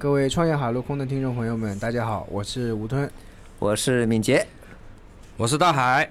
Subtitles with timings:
[0.00, 3.06] 各位创业海陆空的听众朋友们，大家好，我是吴吞。
[3.58, 4.46] 我是敏捷，
[5.36, 6.08] 我是大海。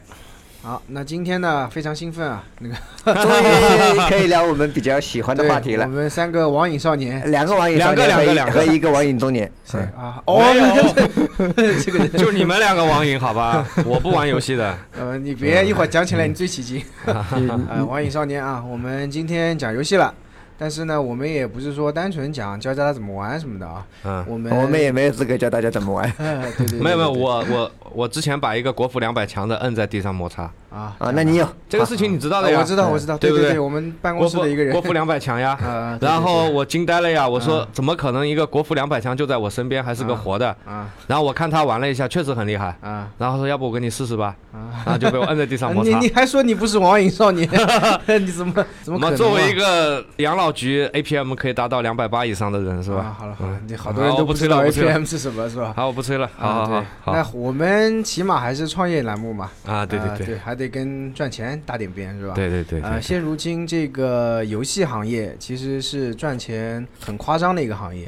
[0.62, 2.76] 好，那今天呢非常兴奋啊，那个
[3.20, 5.86] 终于可以聊我们比较喜欢的 话题了。
[5.86, 5.90] 我。
[5.90, 9.52] 们三个网瘾少年，两个网瘾少年和一两个两个和一个网瘾中年。
[9.66, 13.66] 是啊，哦，有 这个，就你们两个网瘾好吧？
[13.88, 14.78] 我不玩游戏的。
[15.00, 16.84] 呃，你别一会儿讲起来你最起劲。
[17.08, 20.14] 呃，网瘾少年啊，我们今天讲游戏了，
[20.60, 26.12] 但是呢，我们也不是说单纯讲教大家怎么玩什么的啊，嗯，我们我们也没有资格教大家怎么玩。
[26.58, 31.12] 对对，没有没有，我我我之前把一个国服两百强的摁在地上摩擦，啊啊。
[31.14, 32.60] 那你有这个事情你知道的啊呀？
[32.60, 35.58] 我知道我知道，对不对我们办公室的一个人国，服两百强呀。
[35.64, 37.28] 呃，然后我惊呆了呀！
[37.28, 40.48] 我说嗯怎么可能一个国服两百强就在我身边，还是个活的？
[40.66, 42.76] 啊然后我看他玩了一下，确实很厉害。
[42.82, 44.70] 啊然后说要不我给你试试吧，啊！
[44.86, 46.00] 然后就被我摁在地上 摩你擦。
[46.00, 47.48] 你还说你不是网瘾少年，
[48.20, 53.16] 你怎么怎么作为一个养老局 APM 可以达到两百八以上的人是啊吧？
[53.20, 55.74] 好了好了嗯，你好多人都不知道 APM 是什么是吧？
[55.76, 56.30] 好，我不吹了。
[56.38, 62.36] 好好啊好好那我们起码还是创业栏目嘛，啊对对对，还得跟赚钱搭点边是吧？。
[62.36, 68.08] 对对对呃，现如今这个游戏行业其实是赚钱很夸张的一个行业。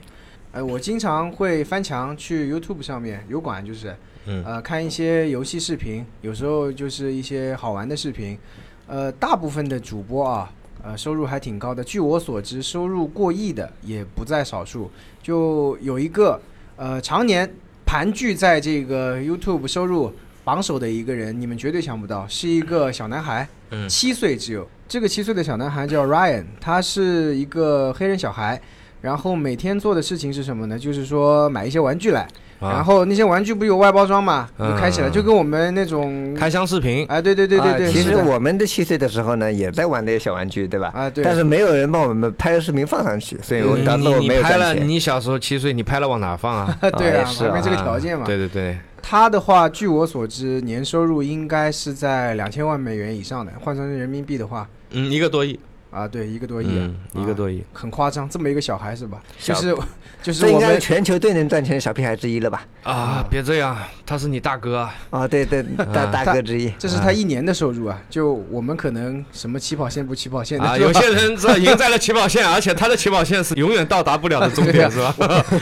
[0.52, 8.38] 呃，我经常会翻墙去 YouTube 上面，油管就是，嗯呃，看一些游戏视频，有时候就是一些好玩的视频。
[8.86, 10.52] 呃，大部分的主播啊，
[10.84, 11.82] 呃，收入还挺高的。
[11.82, 14.92] 据我所知，收入过亿的也不在少数。
[15.24, 16.42] 就有一个，
[16.76, 17.50] 呃，常年
[17.86, 20.12] 盘踞在这个 YouTube 收入
[20.44, 24.68] 榜首的一个人，你们绝对想不到，是一个小男孩，嗯七岁只有。
[24.88, 28.60] 这个七岁的小男孩叫 Ryan，他是一个黑人小孩。
[29.02, 30.78] 然后每天做的事情是什么呢？
[30.78, 32.22] 就是说买一些玩具来，
[32.60, 40.92] 啊然后那些玩具不有外包装嘛，就嗯开起来，就跟我们那种，开箱视频，哎，对对对对对，啊其实我们的七岁的时候呢，也在玩那些小玩具，对吧？
[40.94, 46.78] 啊对，但是没有人帮我们拍视频放上去，所以我你当时我没有你你拍了，你小时候七岁，你拍了往哪放啊？
[46.96, 48.24] 对啊，也是啊没这个条件嘛。
[48.28, 55.60] 对对对，他的话，据我所知，年收入应该是在两千万美元以上的，换成人民币的话，嗯，一个多亿，
[55.92, 58.28] 啊，对，一个多亿啊，嗯，一个多亿，很夸张。
[58.30, 59.22] 这么一个小孩是吧？
[59.40, 59.76] 就是
[60.24, 62.66] 就是应该是我们全球最能赚钱的小屁孩之一了吧？
[62.84, 63.26] 啊！
[63.30, 65.62] 别这样，他是你大哥啊，啊，对对，
[65.94, 66.72] 大大哥之一。
[66.80, 68.02] 这是他一年的收入啊。
[68.10, 70.78] 就我们可能什么起跑线不起跑线的，啊！
[70.78, 75.14] 有些人这赢在了起跑线，而且他的起跑线是永远到达不了的终点， 是吧？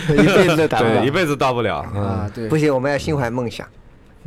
[0.10, 1.10] 一辈子都达不对，一。
[1.12, 1.86] 辈子到不了。
[1.96, 3.68] 嗯，啊，对不，行，我们要心怀梦想。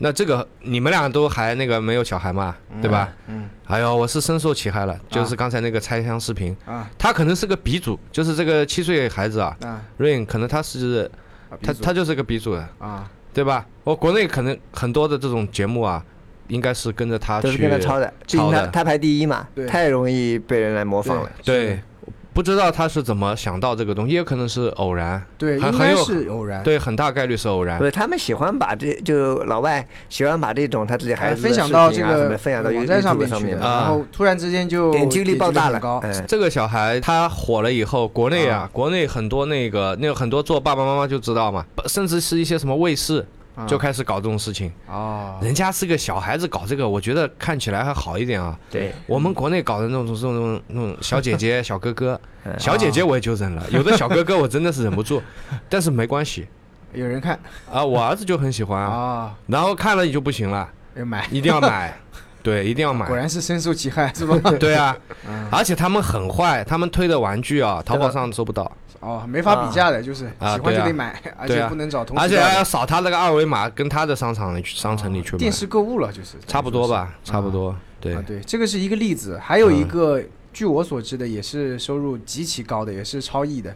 [0.04, 3.08] 那这个你们俩都还那个没有小孩嘛，对吧？
[3.28, 3.48] 嗯。
[3.68, 6.90] 哎呦，我是深受其害了，就是刚才那个拆箱视频，啊。
[6.98, 11.08] 他可能是个鼻祖，就是这个七岁孩子啊啊，，Rain，可能他是
[11.62, 13.64] 他他就是个鼻祖，啊，对吧？
[13.84, 16.04] 我国内可能很多的这种节目啊，
[16.48, 21.30] 应该是跟着他去都是跟他抄的，毕竟抄的他他排第一嘛对，太容易被人来模仿了。
[21.44, 21.80] 对，
[22.32, 26.62] 不知道他是怎么想到这个东西，也可能是偶然，对，应该很很有是偶然。
[26.62, 27.78] 对，很大概率是偶然。
[27.78, 27.90] 对。
[27.90, 35.80] 他们喜欢把这就老外喜欢把这种他自己孩哎，子的分享到这个分享到网站上面上面然后突然之间就点击率爆炸了。
[36.26, 43.24] 这个小孩他火了以后，国内啊啊，国内很多那个那个很多做爸爸妈妈就知道嘛，甚至是一些什么卫视啊
[43.66, 44.72] 就开始搞这种事情。
[44.88, 48.58] 哦，人家是个小孩子搞这个，我觉得看起来还好一点啊。
[48.70, 52.58] 对，我们国内搞的那种这种那种那种小姐姐、小哥哥，嗯。
[52.58, 55.22] 小姐姐我也就忍了，有的小哥哥我真的是忍不住，
[55.68, 56.46] 但是没关系。
[56.92, 57.38] 有人看。
[57.70, 61.94] 啊，我儿子就很喜欢啊，啊，然后看了你就不行了，要买，一定要买，
[62.42, 63.06] 对，一定要买。
[63.06, 63.16] 果。
[63.16, 64.36] 然是深受其害，是吧？
[64.58, 64.96] 对啊，
[65.28, 65.46] 嗯。
[65.50, 68.70] 而且他们很坏，他们推的玩具啊，淘宝上搜不到，
[69.00, 76.36] 哦，没法比价的，就是啊喜欢就得买，而且不能找同而且还要扫他那个二维码，跟他的商场里去商城里去买电，视购物了，就是。
[76.46, 78.14] 差不多吧，差不多，对。
[78.14, 79.88] 啊，对，这个是一个例子，还有一嗯。
[79.88, 80.22] 个，
[80.52, 83.74] 据我所知的，也是收入极其高的，也是超亿的，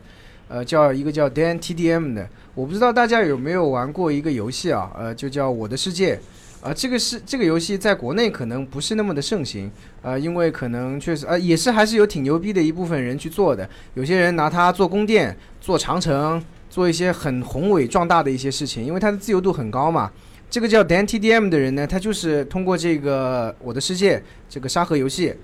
[0.49, 6.17] 呃，叫一个叫 Dan TDM 的，我不知道大家有没有玩过一个游戏啊，呃，就叫《我的世界》。
[6.63, 9.71] 啊、这个是这个游戏在国内可能不是那么的盛行，
[10.03, 13.69] 呃，因为可能确实，呃，也是还是有挺牛逼的一部分人去做的。
[13.95, 20.11] 有些人拿它做宫殿、做长城、做一些很宏伟壮大的一些事情，因为它的自由度很高嘛。
[20.49, 25.35] 这个叫 Dan TDM 的人呢，他就是通过这个《我的世界》这个沙盒游戏，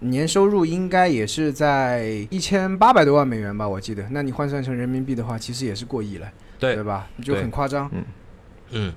[0.00, 4.04] 年收入应该也是在一千八百多万美元吧，我记得。
[4.10, 6.28] 那你换算成人民币的话，其实也是过亿了，
[6.58, 7.08] 对对吧？
[7.22, 7.88] 就很夸张。
[8.70, 8.92] 嗯，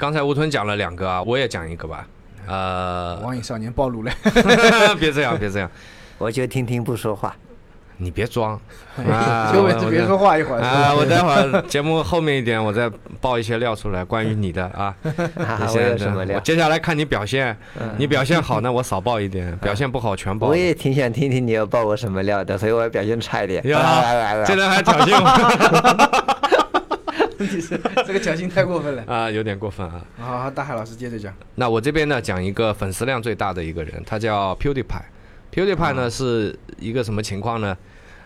[0.00, 2.06] 刚才吴吞讲了两个啊，我也讲一个吧。
[2.46, 4.10] 呃，网瘾少年暴露了，
[4.98, 5.70] 别这样，别这样，
[6.16, 7.36] 我就听听不说话。
[7.98, 8.58] 你别装
[8.96, 9.52] 啊！
[9.52, 10.62] 就我别别说话一会儿。
[10.62, 10.94] 啊！
[10.96, 14.96] 我待会儿节目后面一点，我再爆一些料出来，关于你的啊。
[15.68, 16.40] 什么料？
[16.40, 20.56] 接下来看你表现，嗯你表现好那，我少爆一点；表现不好全爆我。
[20.56, 23.62] 也挺想听听你要爆我什么料的，所以我表现差一点。
[23.68, 26.59] 来来来这人还挑衅我，
[27.40, 27.70] 问题是
[28.06, 29.02] 这个侥幸太过分了。
[29.06, 30.04] 啊，有点过分啊。
[30.18, 31.34] 好，好大海老师接着讲。
[31.54, 35.02] 那我这边呢，讲一个粉丝量最大的一个人，他叫 PewDiePie。
[35.50, 37.76] PewDiePie 呢是一个什么情况呢？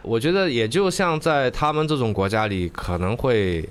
[0.02, 3.66] 我觉得也就像在他们这种国家里可能会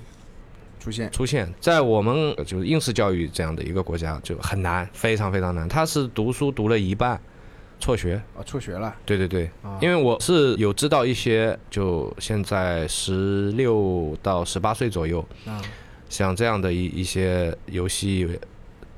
[0.80, 5.68] 出现出现，在我们就是应试教育这样的一个国家就很难，非常非常难。
[5.68, 7.20] 他是读书读了一半，
[7.78, 8.20] 辍学。
[8.36, 8.94] 啊，辍学了。
[9.04, 15.60] 对对对，啊，因为我是有知道一些，就现在十六到十八岁左右，啊
[16.08, 18.38] 像这样的一一些游戏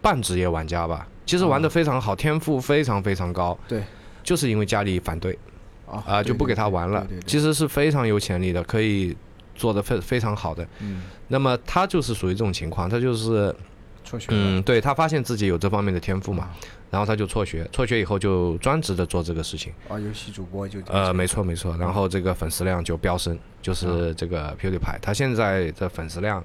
[0.03, 3.59] 半职业玩家吧，其实玩的非常好，天赋非常非常高。
[3.67, 3.83] 对，
[4.23, 5.39] 就是因为家里反对
[5.87, 7.01] 啊啊，就不给他玩了。
[7.09, 7.21] 对对。
[7.21, 7.27] 对。
[7.27, 9.17] 其实是非常有潜力的，可以
[9.55, 10.67] 做的非非常好的。
[10.81, 13.55] 嗯，那么他就是属于这种情况，他就是
[14.05, 16.45] 辍学嗯，对他发现自己有这方面的天赋嘛。
[16.45, 16.57] 啊，
[16.91, 19.73] 然后他就辍学，辍学以后就专职的做这个事情。
[19.89, 26.43] 啊，游戏主播就呃，没错没错，然后这个粉丝量就飙升，就是这个 PewDiePie，他现在的粉丝量，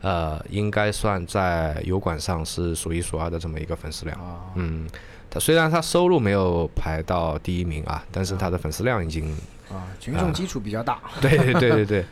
[0.00, 4.18] 呃，应该算在油管上是数一数二的这么一个粉丝量。
[4.20, 4.88] 啊，嗯，
[5.28, 9.30] 他虽然他收入没有排到第一名啊，但是他的粉丝量已经，
[9.68, 12.04] 啊，群众基础比较大对对对对对。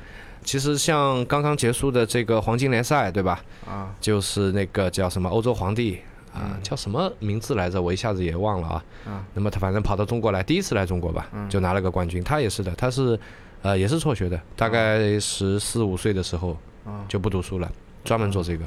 [0.42, 3.44] 其实像刚刚结束的这个黄金联赛，对吧？
[3.66, 5.98] 啊就是那个叫什么欧洲皇帝
[6.32, 7.80] 啊，叫什么名字来着？
[7.80, 8.84] 我一下子也忘了啊。
[9.06, 12.22] 啊那么他反正跑到中国来，第一次来中国吧，就拿了个冠军。
[12.22, 13.18] 他也是的，他是
[13.62, 17.70] 呃也是辍学的，大概十四五岁的时候啊就不读书了，
[18.04, 18.64] 专门做这个，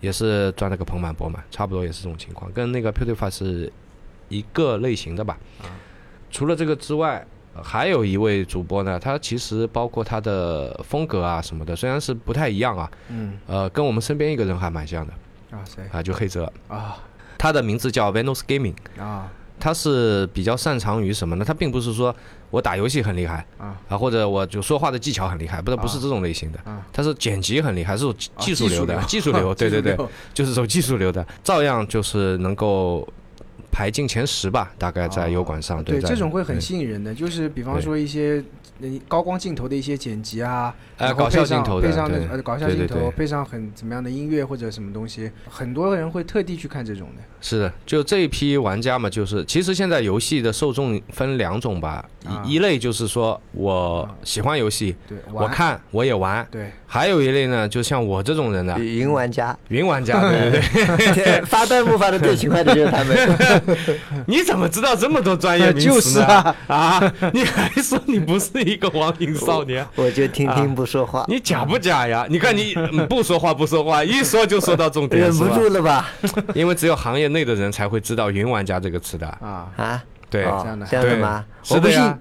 [0.00, 3.72] 也是赚了个盆满钵满，差不多也是这种情况，跟那个 PewDiePie 是
[4.28, 5.38] 一个类型的吧。
[6.30, 7.24] 除了这个之外。
[7.54, 15.12] 呃还有一位主播呢，他其实包括他的风格啊什么的，虽然是不太一样啊，嗯呃，跟我们身边一个人还蛮像的
[15.52, 15.84] 啊谁？
[15.92, 16.96] 啊，就黑泽，啊。
[17.38, 19.30] 他的名字叫 Venus Gaming，啊。
[19.60, 21.44] 他是比较擅长于什么呢？
[21.44, 22.12] 他并不是说
[22.50, 23.76] 我打游戏很厉害啊。
[23.88, 28.04] 啊，或者我就说话的技巧很厉害，不，是不是这种类型的啊，他是剪辑很厉害，是
[28.38, 29.96] 技术流的，技术流， 对对对，
[30.34, 33.08] 就是走技术流的，照样就是能够
[33.72, 38.44] 排进前十吧，大概在油管上，啊对在这种会很吸引人的，就是比方说一些
[38.82, 42.28] 呃高光镜头的一些剪辑啊，呃搞笑镜头的配上那对。
[42.28, 47.22] 呃搞笑镜头，配上很怎么样的音乐或者什么东西，很多人会特地去看这种的。
[47.40, 52.42] 是的，就这一批玩家嘛，就是其实现在游戏的受众分两种吧，啊。
[52.46, 60.50] 一一类就是说我喜欢游戏，对，我看我也玩，对还有一类呢，就像我这种人呢，云玩家，云玩家，对
[60.98, 61.40] 对对。
[61.48, 63.56] 发弹幕发的最勤快的就是他们。
[64.28, 65.94] 你怎么知道这么多专业名词呢？
[65.94, 67.12] 就是啊啊！
[67.32, 69.86] 你还说你不是一个网瘾少年？
[69.96, 72.26] 我就听听不说话，你假不假呀？
[72.28, 76.10] 你看你嗯不说话不说话，一说就说到重点，忍不住了吧？
[76.54, 79.26] 因为只有行业内的人才会知道“云玩家”这个词的。
[79.40, 81.42] 啊，啊，对，哦这样的这样的吗？
[81.70, 82.18] 我不信是的呀。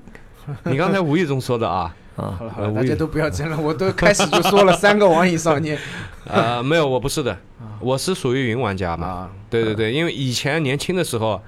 [0.63, 1.93] 你刚才无意中说的啊？
[2.21, 5.77] 啊好了好了，大家都不要争了， 我都开始就说了三个网瘾少年
[6.27, 7.35] 呃，没有，我不是的，
[7.79, 9.07] 我是属于云玩家嘛。
[9.07, 11.41] 啊，对对对，因为以前年轻的时候，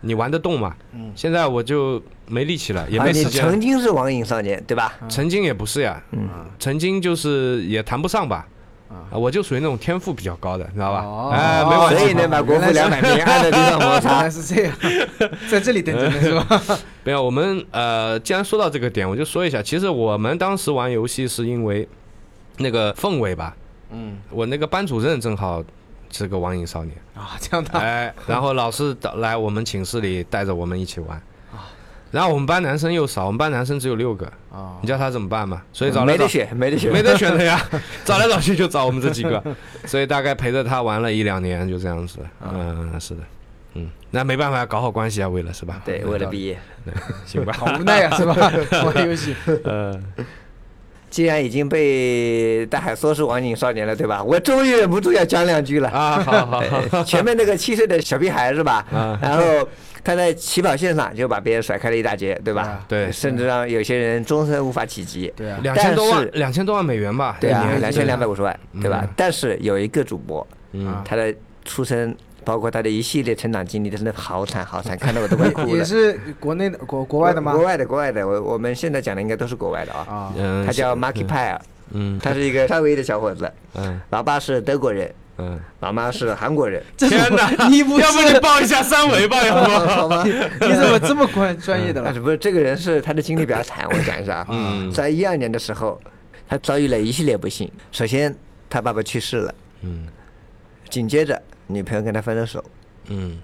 [0.00, 0.74] 你玩得动嘛。
[0.92, 3.50] 嗯现在我就没力气了，也没时间了。
[3.50, 4.92] 曾经是网瘾少年对吧？
[5.08, 6.28] 曾经也不是呀，嗯
[6.58, 8.46] 曾经就是也谈不上吧。
[8.96, 11.00] 啊啊，我就属于那种天赋比较高的，你知道吧？
[11.04, 14.30] 哦哎，没关系所以，能把国服两百名按在地上摩 原擦来。
[14.30, 14.74] 是这样，
[15.50, 16.62] 在这里等着呢是吧？
[17.04, 17.22] 没有。
[17.22, 21.88] 我们呃，既然说到这个点，我就说一下，其实我们当时玩游戏是因为
[22.58, 23.54] 那个氛围吧。
[23.90, 25.62] 嗯我那个班主任正好
[26.10, 31.22] 是个网瘾少年，啊，这样的哎，然后老师到来我们寝室里带着我们一起玩。
[32.16, 35.62] 啊然后我们班男生又少，我们班男生只有六个，啊你知道他怎么办嘛？
[35.72, 37.60] 所以找来找没得选，没得选，没得选的呀，
[38.06, 39.42] 找来找去就找我们这几个，
[39.84, 42.20] 所以大概陪着他玩了一两年，就这样子。
[42.42, 43.20] 嗯，是的，
[43.74, 45.82] 嗯，那没办法，搞好关系啊，为了是吧？
[45.84, 46.58] 对，为了毕业。
[47.26, 47.52] 行吧。
[47.58, 48.34] 好无奈啊，是吧？
[48.84, 49.92] 玩游戏呃，
[51.16, 54.22] 既然已经被大海说是网瘾少年了，对吧？
[54.22, 55.88] 我终于忍不住要讲两句了。
[55.88, 58.84] 啊，好好好， 呃前面那个七岁的小屁孩是吧？
[58.92, 59.42] 啊然后
[60.04, 62.84] 他在起跑线上就把别人甩开了一大截，对吧？
[62.86, 65.32] 对甚至让有些人终身无法企及。
[65.34, 67.38] 对啊，两千多万两千多万美元吧？
[67.40, 69.08] 对啊两千两百五十万，对吧嗯？
[69.16, 72.14] 但是有一个主播，嗯，他的出身，
[72.46, 75.66] 包括他的一系列成长经历，真的好惨好惨，看得我都快 哭了。
[75.66, 77.64] 也也是国内的国国外的吗国？
[77.64, 80.06] 外的，国外的，我我们现在讲的应该都是国外的啊。
[80.08, 81.58] 啊嗯，他叫是 Marky Pie，
[81.90, 86.80] 嗯他是一个夏威夷的小伙子，嗯老爸是德国人，嗯，老妈是韩国人。
[86.96, 89.70] 天哪， 你不要不你是报一下三维吧，要不？
[89.88, 90.22] 好吗？
[90.24, 92.04] 你怎么这么专专业的了？
[92.06, 94.46] 但是不是这个人是他的经历比较惨，我讲一下啊。
[94.50, 96.00] 嗯在一二年的时候，
[96.48, 97.68] 他遭遇了一系列不幸。
[97.90, 98.32] 首先，
[98.70, 100.06] 他爸爸去世了，嗯
[100.88, 102.64] 紧接着女朋友跟他分了手，
[103.08, 103.38] 嗯，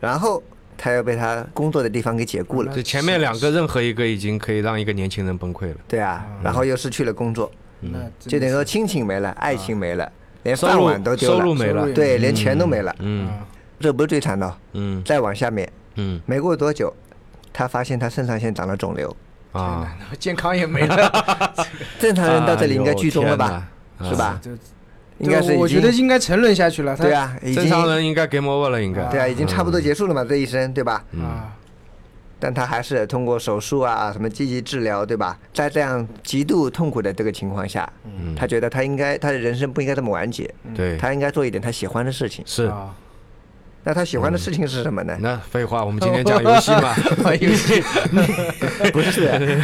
[0.00, 0.42] 然后
[0.76, 5.76] 他又被他工作的地方给解雇了，这前面两个任何一个已经可以让一个年轻人崩溃了。
[5.86, 10.10] 对啊，然后又失去了工作，那就等于说亲情没了，爱情没了，
[10.42, 12.94] 连饭碗都丢了，收入没了，对，连钱都没了。
[13.00, 13.28] 嗯。
[13.28, 13.46] 啊
[13.80, 15.02] 这不是最惨的哦，嗯。
[15.04, 16.20] 再往下面，嗯。
[16.24, 16.94] 没过多久，
[17.52, 19.14] 他发现他肾上腺长了肿瘤。
[19.52, 21.54] 啊，健康也没了，
[21.98, 23.68] 正常人到这里应该剧终了吧？
[24.02, 24.40] 是吧？
[25.20, 26.96] 就应该是我觉得应该沉沦下去了。
[26.96, 27.54] 对啊，已！
[27.54, 29.04] 经正常人应该 game over 了，应该。
[29.06, 31.04] 对啊，已经差不多结束了嘛，这一生对吧？
[31.12, 31.54] 嗯啊，
[32.40, 35.38] 但他还是通过手术啊，什么积极治疗，对吧？
[35.52, 42.44] 在这样极度痛苦的这个情况下，嗯他觉得他应该他的人生不应该这么完结，对，他应该做一点他喜欢的事情。
[42.46, 42.64] 是。
[42.64, 42.94] 啊，
[43.86, 45.14] 那他喜欢的事情是什么呢？
[45.20, 46.94] 那废话，我们今天讲游戏嘛。
[47.22, 47.82] 玩 游戏
[48.92, 49.60] 不 是，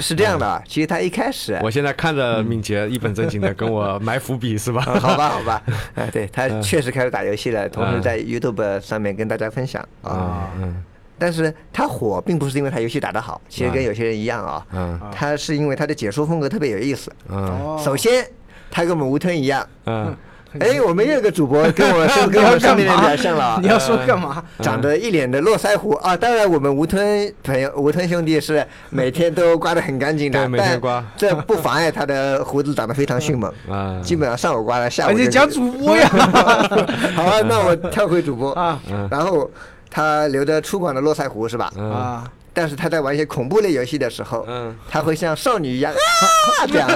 [0.00, 0.62] 是这样的啊。
[0.66, 4.82] 其实他一开始，我现在看着敏捷一本正经的跟我埋伏笔是吧？
[4.86, 5.62] 啊 好吧，好吧，
[5.96, 10.10] 哎，对他嗯确实开始打游戏了，同时嗯在 YouTube 上面跟大家分享啊。
[10.12, 10.82] 啊嗯
[11.18, 17.10] 但是他火并不是因为他游戏打得好，其实跟有些人一样啊，嗯他是因为他的解说风格特别有意思。
[17.30, 18.22] 嗯哦首先，
[18.70, 20.14] 他跟我们吴吞一样，嗯
[20.58, 23.58] 哎，我们又有个主播跟我是跟我们上面的比较像了啊。
[23.62, 23.68] 你。
[23.68, 24.42] 要说干嘛？
[24.62, 25.92] 长得一脸的络腮胡。
[25.96, 26.16] 啊！
[26.16, 31.04] 当然，我们吴吞朋友、吴吞兄弟是每天都刮得很干净的，对每天但刮。
[31.16, 36.08] 这不妨碍他的胡子长得非常迅 猛，啊，基本上上午刮了，下午就而且讲主播呀，
[37.14, 38.52] 好啊，那我跳回主播。
[38.54, 38.80] 啊。
[38.90, 39.06] 嗯。
[39.10, 39.50] 然后
[39.90, 41.70] 他留着粗犷的络腮胡是吧？
[41.76, 41.92] 嗯。
[41.92, 42.24] 啊，
[42.54, 46.88] 但是他在玩一些恐怖类游戏的时候，嗯，他会像少女一样啊这样。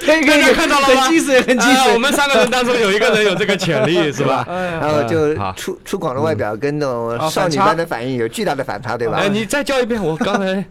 [0.00, 1.76] 可以可以，大家看到了吗很精神，很精神。
[1.76, 4.44] 啊我们三个人当中有一个人有这个潜力 是吧？
[4.48, 9.18] 哎然后就粗粗犷的外表跟那种哦少女般的反应有巨大的反差，对吧？
[9.18, 10.64] 哎，你再叫一遍，我刚才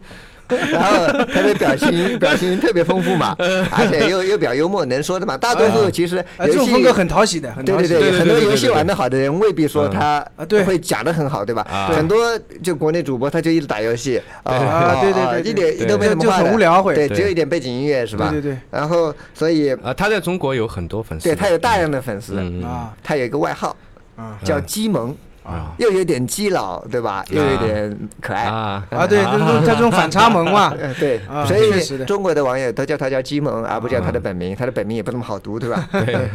[0.70, 3.34] 然后他的表情表情特别丰富嘛，
[3.72, 5.36] 而且又又比较幽默，能说的嘛。
[5.36, 7.88] 大多数其实哎，游戏这种风格很讨喜的，很讨喜。
[7.88, 9.90] 对对对，很多游戏玩的好的人未必说嗯。
[9.92, 10.26] 他
[10.64, 11.62] 会讲的很好，对吧？
[11.70, 11.88] 啊？
[11.94, 14.54] 很多就国内主播他就一直打游戏对。
[14.54, 16.44] 啊对对对对一点都没什么就话的。
[16.44, 18.28] 很无聊会对，只有一点背景音乐是吧？
[18.30, 18.58] 对对对。
[18.70, 22.92] 然后所以啊，他在中国有很多粉丝，对他有大量的粉丝，啊。
[23.02, 23.74] 他有一个外号
[24.16, 24.38] 啊。
[24.44, 27.24] 叫鸡萌，啊又有点基佬，对吧？
[27.30, 28.44] 又有点可爱。
[28.44, 34.56] 啊啊，对， 就是他这种反差萌嘛， 呃，对啊，所以中国的网友都叫他叫基萌，而不叫他的本名。
[34.56, 35.88] 他的本名也不怎么好读，对吧？
[35.92, 36.28] 对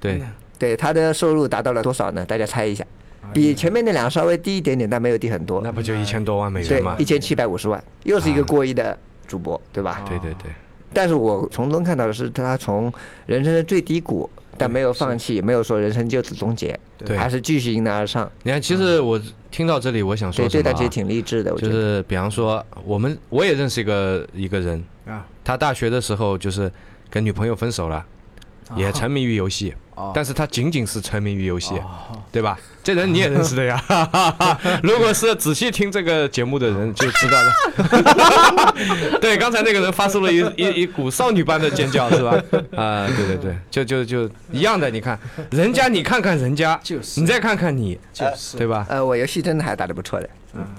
[0.00, 0.22] 对，
[0.58, 2.24] 对，他的收入达到了多少呢？
[2.24, 2.84] 大家猜一下，
[3.32, 5.70] 比前面那两个稍微低一点点，但没有低很多那。
[5.70, 6.96] 不就一千多万美元吗，？
[6.98, 10.02] 一千七百五十万，又是一个过亿的主播，对吧？
[10.08, 10.50] 对对对，
[10.92, 12.92] 但是我从中看到的是，他从
[13.26, 14.28] 人生的最低谷，
[14.60, 18.30] 但没有放弃，也没有说人生就此终结，对还是继续迎难而上。
[18.42, 19.18] 你看，其实我
[19.50, 20.50] 听到这里，我想，说什么啊？
[20.52, 21.70] 这段其实挺励志的，就。
[21.70, 26.70] 是比方说，我们我也认识一个一个人，啊，他大学的时候就是
[27.08, 28.04] 跟女朋友分手了，
[28.76, 32.58] 也沉迷于游戏，哦但是他仅仅是沉迷于游戏，哦对吧？
[32.82, 33.82] 这人你也 认识的呀。
[34.82, 38.74] 如果是仔细听这个节目的人就知道了。
[39.20, 42.30] 对，刚才那个人发出了一一一股少女般的尖叫，是吧？
[42.76, 44.88] 啊、对对对，就就就一样的。
[44.90, 45.18] 你看，
[45.50, 48.86] 人家你看看人家，就是你再看看你，就是对吧？
[48.88, 50.30] 呃，我游戏真的还打得不错的。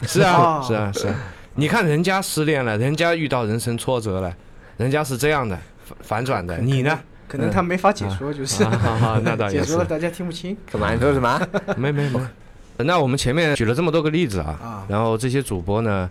[0.07, 1.15] 是啊，哦是啊，是啊。
[1.55, 4.33] 你看人家失恋了，人家遇到人生挫折了，
[4.77, 6.97] 人家是这样的反反转的，你呢？
[7.31, 8.61] 可能他没法解说，就是。
[8.65, 9.65] 啊好好那倒 也是。
[9.65, 10.57] 解说了大家听不清。
[10.69, 10.93] 干嘛？
[10.93, 11.39] 你说什么？
[11.77, 12.19] 没没没。
[12.83, 16.09] 那我们前面举了这么多个例子啊啊，然后这些主播呢，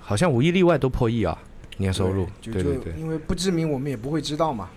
[0.00, 1.36] 好像无一例外都破亿啊，
[1.78, 2.24] 年收入。
[2.40, 2.92] 就就对对。
[2.92, 4.68] 对因为不知名，我们也不会知道嘛。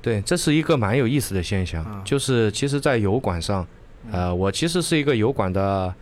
[0.00, 3.66] 对，这是一个蛮有意思的现象啊，就是其实，在油管上，
[4.12, 5.92] 呃，我其实是一个油管的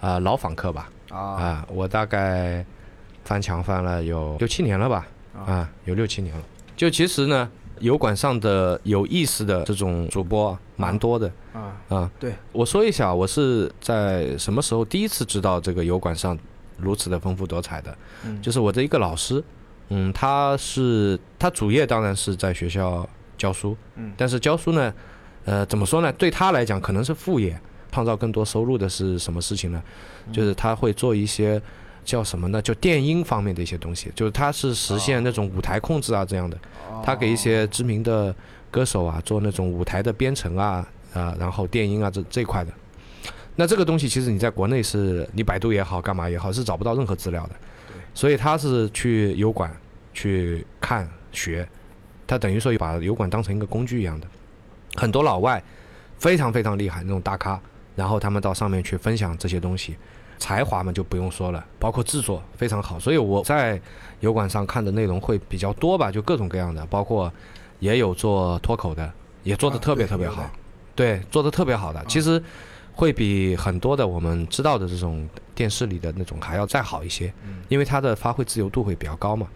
[0.00, 1.18] 啊老访客吧，啊。
[1.18, 2.64] 啊，我大概
[3.24, 5.06] 翻墙翻了有六七年了吧，
[5.46, 6.42] 啊，有六七年了。
[6.76, 7.48] 就其实呢，
[7.80, 12.10] 油管上的有意思的这种主播蛮多的啊啊。
[12.20, 16.38] 对，我说一下，我是在什么时候第一次知道这个油管上
[16.78, 17.96] 如此的丰富多彩的？
[18.24, 19.42] 嗯就是我的一个老师，
[19.88, 24.92] 嗯，他是他主业当然是在学校教书，嗯但是教书呢，
[25.44, 26.12] 呃，怎么说呢？
[26.12, 27.58] 对他来讲可能是副业，
[27.90, 29.82] 创造更多收入的是什么事情呢？
[30.26, 31.60] 嗯就是他会做一些
[32.04, 32.60] 叫什么呢？
[32.62, 36.58] 就电音方面的一些东西，就是他是实现那种舞台控制啊这样的。
[37.02, 38.34] 他给一些知名的
[38.70, 42.72] 歌手啊做那种舞台的编程啊啊、然后电音啊这这一块的。
[43.56, 47.56] 那这个东西其实你在国内是你百度也好，干嘛也好，是找不到任何资料的。
[48.14, 49.74] 所以他是去油管
[50.12, 51.68] 去看学，
[52.26, 54.26] 他等于说把油管当成一个工具一样的。
[54.96, 55.62] 很多老外
[56.18, 57.60] 非常非常厉害那种大咖，
[57.96, 59.96] 然后他们到上面去分享这些东西，
[60.40, 62.98] 才华嘛就不用说了，包括制作非常好。
[62.98, 63.80] 所以我在
[64.18, 67.32] 油管上看的内容会比较多吧，就各种各样的，包括
[67.78, 69.12] 也有做脱口的，
[69.44, 70.50] 也做的啊特别特别好
[70.96, 72.42] 对，对，做的特别好的，其实
[72.94, 77.32] 会比很多的我们知道的这种电视里的那种还要再好一些，
[77.68, 79.46] 因为它的发挥自由度会比较高嘛。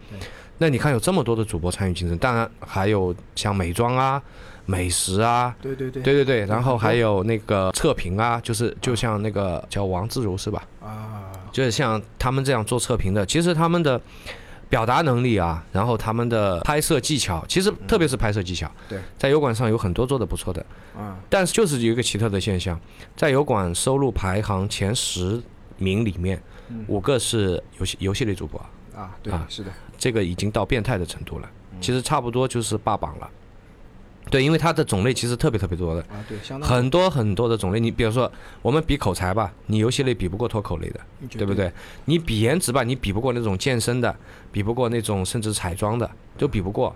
[0.59, 4.23] 那你看有这么多的主播参与竞争，当然还有像美妆啊、
[4.67, 6.03] 美食啊，对对对。
[6.03, 10.63] 对对对，然后还有那个测评啊，就是就像那个叫王自如是吧？
[10.81, 14.01] 啊，就是像他们这样做测评的，其实他们的
[14.69, 20.65] 表达能力啊，然后他们的拍摄技巧，其实特别是拍摄技巧，对，在油管上有很多做的不错的，
[20.97, 22.79] 啊，但是就是有一个奇特的现象，
[23.17, 25.41] 在油管收入排行前十
[25.77, 26.85] 名里面，嗯。
[26.89, 28.59] 五个是游戏游戏类主播，
[28.97, 31.49] 啊，对啊，是的，这个已经到变态的程度了，
[31.81, 33.31] 其实差不多就是霸榜了。
[34.31, 37.79] 对，因为它的种类其实特别特别多的，啊，对，相当很多很多的种类。
[37.79, 38.31] 你比如说，
[38.63, 41.71] 我们比口才吧，你游戏类比不过脱口类的，绝对不对？
[42.07, 44.15] 你比颜值吧，你比不过那种健身的，
[44.51, 46.95] 比不过那种甚至彩妆的，都比不过，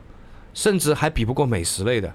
[0.54, 2.12] 甚至还比不过美食类的。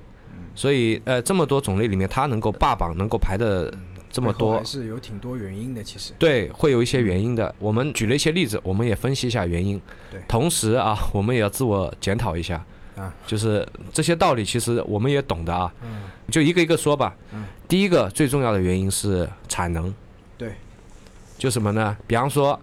[0.56, 3.74] 所以，呃，这么多种类里面，它能够霸榜，能够排的
[4.12, 6.14] 这么多是有挺多原因的，其实。
[6.20, 7.54] 对，会有一些原因的。
[7.58, 9.80] 我们举了一些例子，我们也分析一下原因。
[10.12, 12.64] 对同时啊，我们也要自我检讨一下。
[12.96, 15.72] 啊，就是这些道理，其实我们也懂的啊。
[15.82, 17.16] 嗯，就一个一个说吧。
[17.32, 17.46] 嗯。
[17.68, 19.94] 第一个最重要的原因是产能。
[20.38, 20.54] 对。
[21.38, 21.98] 就什么呢？
[22.06, 22.60] 比方说，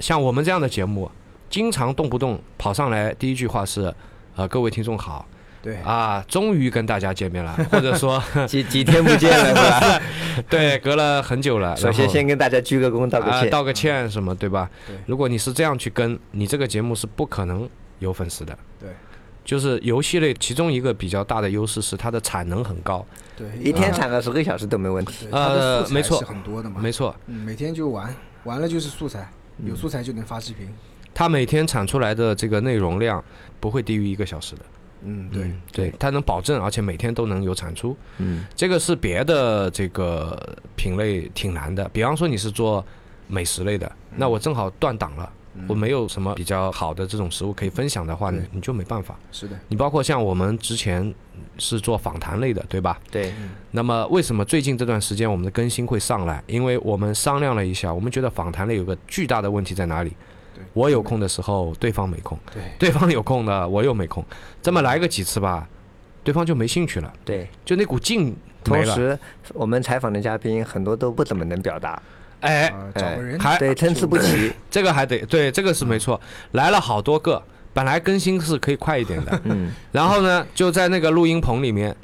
[0.00, 1.10] 像我们这样的节目，
[1.48, 3.94] 经常动不动跑上来，第一句话是，
[4.36, 5.26] 呃，各位听众好。
[5.60, 10.02] 对啊，终于跟大家见面了， 或者说，几几天不见了是吧？
[10.48, 11.76] 对，隔了很久了。
[11.76, 13.40] 首先先跟大家鞠个躬，道个歉。
[13.40, 14.70] 啊道个歉什么，对吧？
[14.86, 17.68] 对如果你是这样去跟，你这个节目是不可能
[17.98, 18.56] 有粉丝的。
[18.78, 18.88] 对。
[19.48, 23.02] 就是游戏类，其中一个比较大的优势是它的产能很高。
[23.34, 25.26] 对，一天产个十个小时都没问题。
[25.32, 28.14] 呃没错很多的嘛，没错，嗯，每天就玩，
[28.44, 29.26] 玩了就是素材，
[29.64, 30.68] 有素材就能发视频。
[31.14, 33.24] 它每天产出来的这个内容量
[33.58, 34.62] 不会低于一个小时的。
[35.04, 37.96] 嗯，对，嗯对，它能保证，而且每天都能有产出。
[38.18, 40.38] 嗯，这个是别的这个
[40.76, 41.88] 品类挺难的。
[41.88, 42.84] 比方说你是做
[43.26, 45.32] 美食类的，嗯那我正好断档了，
[45.66, 49.18] 我没有什么比较好的这种食物可以分享的话，呢你就没办法。
[49.32, 51.12] 是的，你包括像我们之前
[51.58, 52.98] 是做访谈类的，对吧？
[53.10, 53.32] 对，
[53.70, 56.42] 那么为什么最近这段时间我们的更新会上来？
[56.46, 60.12] 因为我们商量了一下，我们觉得访谈类有个巨大的问题在哪里？
[60.54, 64.24] 对，我有空的时候，对方没空；对，对方有空的，我又没空。
[64.62, 65.68] 这么来个几次吧，
[66.22, 67.48] 对方就没兴趣了，对。
[67.64, 68.94] 就那股劲同没了。
[68.94, 69.18] 时，
[69.54, 72.00] 我们采访的嘉宾很多都不怎么能表达，
[72.40, 74.52] 哎，啊，找个人，还对，参差不齐。
[74.70, 76.20] 这个还得对，这个是没错。
[76.52, 81.94] 来了好多个，本来更新是可以快一点的，嗯， 然后呢，就在那个录音棚里面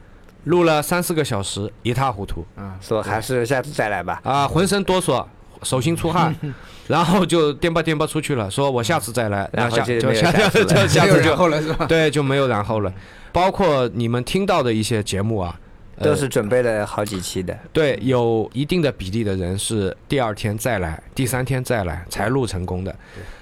[0.44, 2.44] 录了三四个小时，一塌糊涂。
[2.56, 4.20] 啊，说还是下次再来吧。
[4.24, 5.24] 啊，浑身哆嗦，
[5.62, 6.34] 手心出汗，
[6.88, 11.86] 然后就颠吧颠吧出去了，说我下次再来，然后下就下就下次就后了是吧？
[11.86, 12.92] 对就没有然后了。
[13.32, 15.63] 包括你们听到的一些节目啊，呃
[16.02, 22.94] 都是准备了好几期的，对有一定的比例的人是第二天再来，第三天再来才录成功的。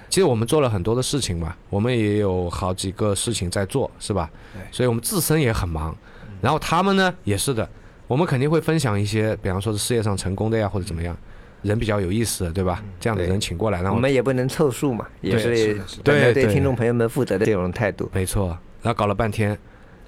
[0.08, 4.60] 其实我们做了很多的事情嘛，我们也有好几个事情在做，是吧对？
[4.70, 5.96] 所以我们自身也很忙，
[6.42, 7.66] 然后他们呢也是的，
[8.06, 11.16] 我们肯定会分享一些，比方说是事业上成功的呀，或者怎么样，
[11.62, 12.84] 人比较有意思的，对吧？
[13.00, 18.10] 这样的人请过来，然后我们也不能凑数嘛，也是对对听众朋友们负责的这种态度。
[18.12, 18.48] 没错，
[18.82, 19.58] 然后搞了半天，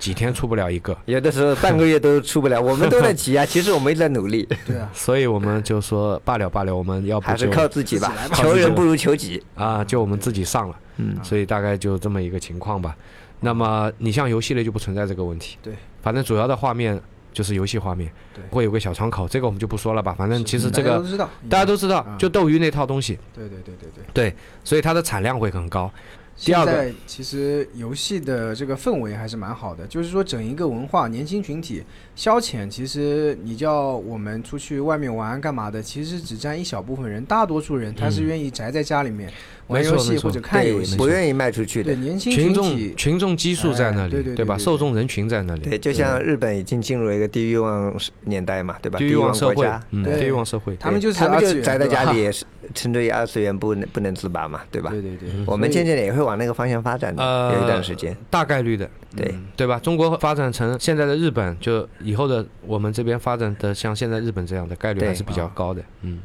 [0.04, 8.36] 几天出不了一个，有的时候半个月都出不了， 我们都在急啊，其实我们也在努力，对啊，所以我们就说罢了罢了，我们要不还是靠自己吧来，吧。
[8.36, 9.42] 求人不如求己。
[9.54, 11.16] 啊，就我们自己上了，嗯。
[11.22, 12.94] 所以大概就这么一个情况吧。
[13.40, 17.00] 那么你像游戏类就不存在这个问题，对，反正主要的画面
[17.32, 18.44] 就是游戏画面，对。
[18.50, 20.14] 会有个小窗口，这个我们就不说了吧。
[20.18, 24.04] 反正其实这个大家都知道，大家都知道啊，就斗鱼那套东西，对对对对对。
[24.12, 25.90] 对，所以它的产量会很高。
[26.36, 26.72] 第现二个。
[26.72, 31.82] 在其实游戏的这个氛围还是蛮好的，就是说整一个文化，年轻群体
[32.16, 39.32] 消遣，其实你叫我们出去外面玩干嘛的，其实只占一小部分人，大多数人他是愿意宅在家里面
[39.68, 40.96] 玩游戏或者看游，戏。
[40.96, 41.94] 不愿意卖出去的。
[41.94, 44.56] 对年轻群众，群众基数在那里，哎对对对吧？
[44.58, 48.98] 受众人群在那里，对，就像日本已经进入了一个低欲望年代嘛，对吧？
[48.98, 52.30] 低欲望社会，，嗯，对地域网社会，他们就是宅在家里，
[52.74, 54.90] 沉醉于二次元不能不能自拔嘛，对吧？
[54.90, 58.16] 对对对，我们渐渐的也会往那个方向发展的，呃，有一段时间。
[58.30, 59.78] 大概率的，对，对吧？
[59.78, 65.82] 中国发展成现在的日本，就以后的我们这边发展的像现在日本这样的概率还是比较高的。
[66.02, 66.20] 嗯，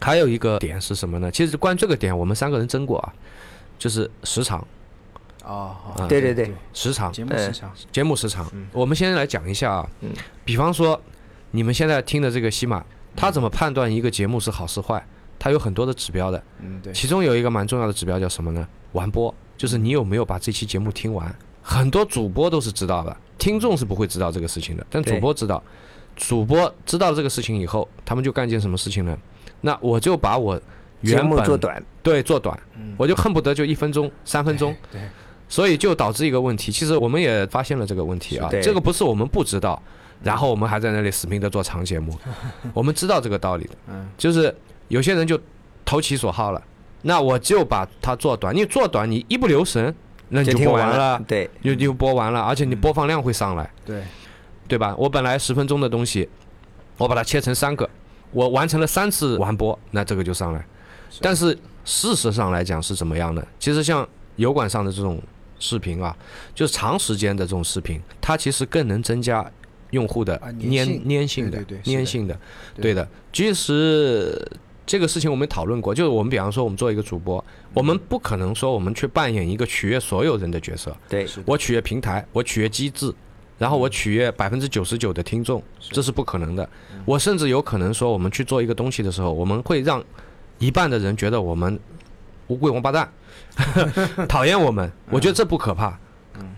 [0.00, 1.30] 还有一个点是什么呢？
[1.30, 3.12] 其实关于这个点，我们三个人争过啊，
[3.78, 4.66] 就是时长，
[5.44, 5.76] 哦，
[6.08, 8.66] 对对对，时长，节目时长，节目时长嗯。
[8.72, 10.10] 我们先来讲一下啊嗯，
[10.44, 11.00] 比方说
[11.50, 12.84] 你们现在听的这个西马，
[13.14, 15.04] 他怎么判断一个节目是好是坏？
[15.38, 18.68] 它有很多的指标的，嗯，对，其中有一个蛮重要的指标叫什么呢？
[18.92, 21.34] 完播，就是你有没有把这期节目听完。
[21.62, 25.62] 很多主播都是知道的，听众是不会知道这个事情的，但主播知道。
[26.16, 29.16] 主播知道这个事情以后，他们就干件什么事情呢？
[29.60, 30.62] 那我就把我节
[31.02, 35.00] 原本目做短，对做短，嗯我就恨不得就一分钟、三分钟，对，
[35.48, 39.82] 所以就导致一个问题，其实我们也发现了这个问题啊这个不是我们不知道，
[40.22, 42.18] 然后我们还在那里死命的做长节目，
[42.74, 44.54] 我们知道这个道理的，嗯，就是
[44.88, 45.38] 有些人就
[45.84, 46.62] 投其所好了，
[47.02, 49.94] 那我就把它做短，你做短，你一不留神，
[50.28, 54.02] 那你就播完了，对，就就播完了，而且你播放量会上来，对，
[54.68, 54.94] 对吧？
[54.96, 56.28] 我本来十分钟的东西，
[56.98, 57.88] 我把它切成三个，
[58.32, 60.64] 我完成了三次完播，那这个就上来。
[61.20, 63.46] 但是事实上来讲是怎么样的？
[63.58, 65.20] 其实像油管上的这种
[65.58, 66.16] 视频啊，
[66.54, 69.44] 就是长时间的这种视频，它其实更能增加
[69.90, 72.38] 用户的啊粘粘性的粘性的，
[72.74, 72.82] 对。
[72.82, 73.08] 对的。
[73.32, 74.40] 其实
[74.86, 83.12] 这个事情我们讨论过，就是我们比方说我们做一个主播，我们不可能说我们去扮演一个取悦所有人的角色，对，是我取悦平台，我取悦机制，
[83.60, 86.66] 然后我取悦百分之九十九的听众，这是不可能的。
[87.04, 90.02] 我甚至有可能说，我们去做一个东西的时候，我们会让
[90.58, 91.78] 一半的人觉得我们
[92.46, 93.12] 乌龟王八蛋，
[94.26, 94.90] 讨厌我们。
[95.10, 95.98] 我觉得这不可怕，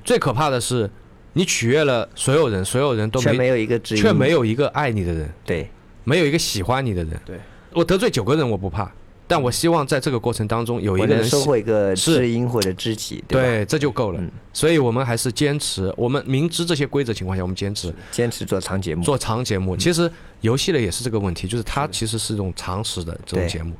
[0.04, 0.88] 最可怕的是
[1.32, 5.68] 你取悦了所有人，所有人都没却没有一个，却没有一个爱你的人，对，
[6.04, 7.20] 没有一个喜欢你的人。
[7.24, 7.36] 对，
[7.72, 8.88] 我得罪九个人我不怕，
[9.26, 13.26] 但我希望在这个过程当中有一个人收获一个知音或者知己，吧？
[13.28, 14.30] 对，这就够了嗯。
[14.52, 19.76] 所以我们还是坚持，我们明知这些规则情况下，我们坚持坚持做长节目，做长节目。
[19.76, 20.10] 其实
[20.42, 23.74] 游戏类也是这个问题，就是它其实是一种常识的这种节目，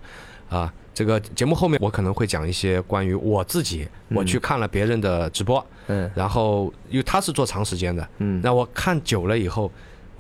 [0.48, 9.70] 啊，这个节目后面我可能会讲一些关于我自己，我去看了别人的直播，嗯然后因为他是做长时间的，嗯，那我看久了以后。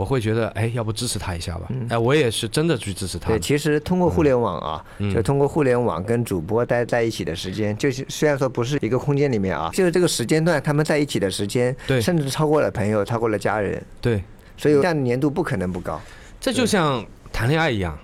[0.02, 1.68] 我会觉得，哎，要不支持他一下吧？
[1.90, 3.28] 哎，我也是真的去支持他。
[3.28, 3.38] 对，。
[3.38, 5.14] 其实通过互联网啊，嗯。
[5.14, 12.00] 就通过互联网跟主播待在一起的时间，就是虽然说不是一个空间里面啊，就是这个时间段他们在一起的时间，对。
[12.00, 14.24] 甚至超过了朋友，超过了家人，对，
[14.56, 16.00] 所以这样的粘度不可能不高。
[16.40, 17.96] 这就像谈恋爱一样，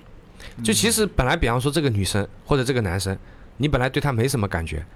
[0.63, 3.19] 就其实本来比方说这个女生或者这个男生，
[3.57, 4.87] 你本来对他没什么感觉，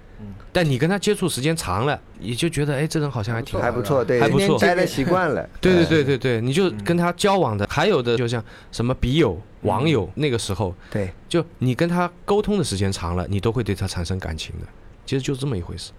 [0.53, 4.57] 但你跟他接触时间长了，你就觉得哎，这人好像还挺好还不错，对，还不错。
[4.59, 5.49] 待的习惯了。
[5.59, 6.03] 对对哎对。
[6.03, 14.67] 对对，你就跟他交往的，还有的就像什么笔友、网友，那个时候对，就你跟他沟通的时间长了，你都会对他产生感情的，
[15.07, 15.91] 其实就这么一回事。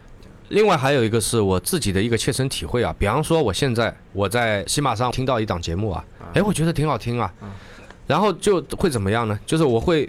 [0.51, 7.33] 另外还有一个是我自己的一个切身体会啊，比方说我现在我在喜马上听到一档节目啊，哎，我觉得挺好听啊，
[8.07, 9.37] 然后就会怎么样呢？
[9.45, 10.09] 就是我会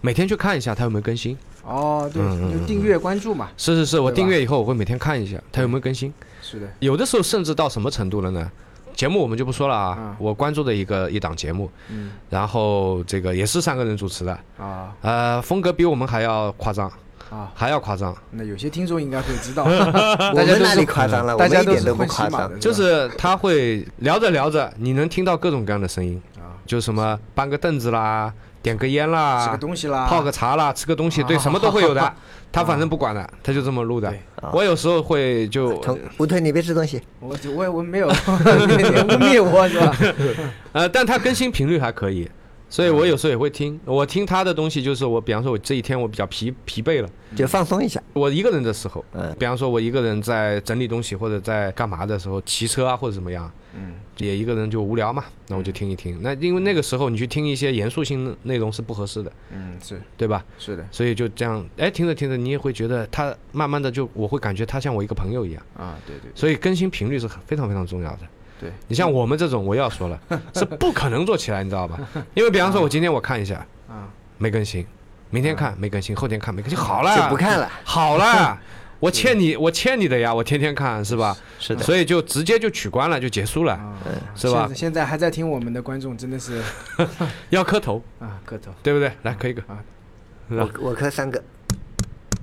[0.00, 1.36] 每天去看一下他有没有更新。
[1.64, 6.12] 哦，对，就订阅关注嘛，是是是，我订阅以后我会每天看一下它有没有更新。
[6.42, 8.50] 是的，有的时候甚至到什么程度了呢？
[8.94, 12.10] 节目我们就不说了啊嗯，我关注的一个一档节目，嗯。
[12.28, 14.92] 然后这个也是三个人主持的，啊。
[15.00, 16.90] 呃，风格比我们还要夸张，
[17.30, 22.60] 啊，还要夸张，那有些听众应该会知道， 我大家都是们那里夸张了，大家一点都不夸张。
[22.60, 32.12] 就是他会聊着聊着，你能听到各种各样的声音，啊，就什么搬个凳子啦，点个烟啦吃啦个，东西啦，泡个茶啦，吃个东西，对，什么都会有的。
[32.52, 34.12] 他反正不管的，他就这么录的。
[34.52, 37.00] 我有时候会就同吴推，你别吃东西。
[37.20, 39.96] 我我我没有 污蔑我是吧？
[40.72, 42.28] 呃，但他更新频率还可以，
[42.70, 43.78] 所以我有时候也会听。
[43.84, 56.16] 我听他的东西，就是我，比方说，我这一天我比较疲疲惫了，就放松一下，我一个人的时候，嗯比方说，我一个人在整理东西或者在干嘛的时候，骑车啊或者怎么样，嗯，也一个人就无聊嘛，那我就听一听。
[56.22, 60.44] 那因为那个时候你去听一些严肃性内容是不合适的，嗯，是对吧？
[60.56, 65.60] 是的所以就这样，哎，听着听着，你也会觉得他慢慢的就，我会感觉他像我一个朋友一样。
[65.76, 68.20] 啊，对对所以更新频率是很非常非常重要的。
[68.60, 70.20] 对，你像我们这种，我要说了，
[70.54, 71.98] 是不可能做起来，你知道吧？
[72.34, 74.86] 因为比方说，我今天我看一下啊，没更新，
[75.30, 77.66] 明天看没更新，后天看没更新，好了，就不看了。
[77.84, 78.58] 好了，
[79.00, 81.34] 我欠你，我欠你的呀，我天天看是吧？
[81.58, 83.96] 是的，所以就直接就取关了，就结束了，啊，
[84.34, 85.06] 是吧现在？
[85.06, 86.62] 还在听我们的观众真的是
[87.48, 89.10] 要磕头，啊，磕头对不对？
[89.22, 89.78] 来磕一个啊
[90.48, 91.42] 我我磕三个。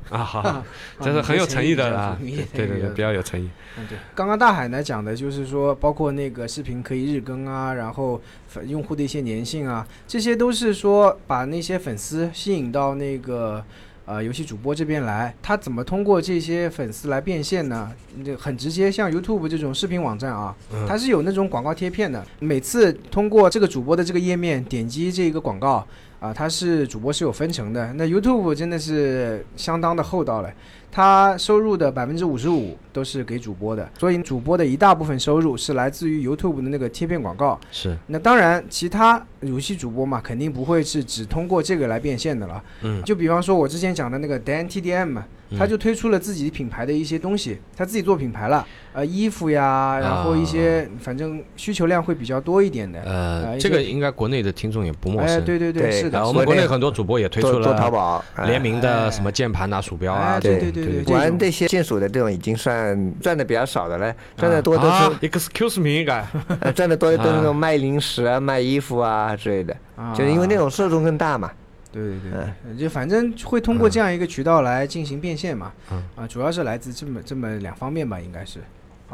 [0.09, 0.63] 啊，好，好
[1.01, 2.17] 这是很有诚意的啊，
[2.53, 3.49] 对对对，比较有诚意。
[3.77, 13.63] 嗯，对，刚刚大海呢讲的就是说，包括那个视频可以日更啊，然后粉用户的一些粘性啊，这些都是说把那些粉丝吸引到那个
[14.05, 15.33] 呃游戏主播这边来。
[15.43, 17.91] 他怎么通过这些粉丝来变现呢？
[18.25, 25.85] 这很直接，像 YouTube 这种视频网站啊，嗯它是有那种广告贴片的，每次通过这个主播的这个页面点击这个广告。
[26.19, 30.51] 啊，它是主播是有分成的，那 YouTube 真的是相当的厚道了，
[30.91, 37.59] 它收入的百分之五十五都是给主播的，所以主播的一大部分收入是来自于 YouTube 的那个贴片广告。
[37.71, 42.63] 是，那当然，其他游戏主播嘛，肯定不会是只通过这个来变现的了。
[42.81, 45.25] 嗯，就比方说，我之前讲的那个 Dan TDM 嘛，
[45.57, 52.99] 他就推出了自己品牌的一些东西，他自己做品牌了，呃，衣服呀，然后一些反正需求量会比较多一点的。
[53.01, 55.45] 呃，呃这个应该国内的听众也不陌生哎，生。
[55.45, 66.25] 对对对是的，啊，我们国内很多主播也推出了做淘宝，哎联名的哎什么键盘啊、鼠标啊对，，对对对玩这些线索的这种已经算赚的比较少的了，赚的多都是、啊，excuse me，该
[66.61, 71.51] 呃赚的多的都是那啊种卖零食啊、卖衣服啊之类的，啊就是因为那种受众更大嘛。
[71.89, 78.59] 对对对嗯，就反正会通过这样一个渠道来进行变现嘛，嗯啊，主要是来自这么这么两方面吧，应该是。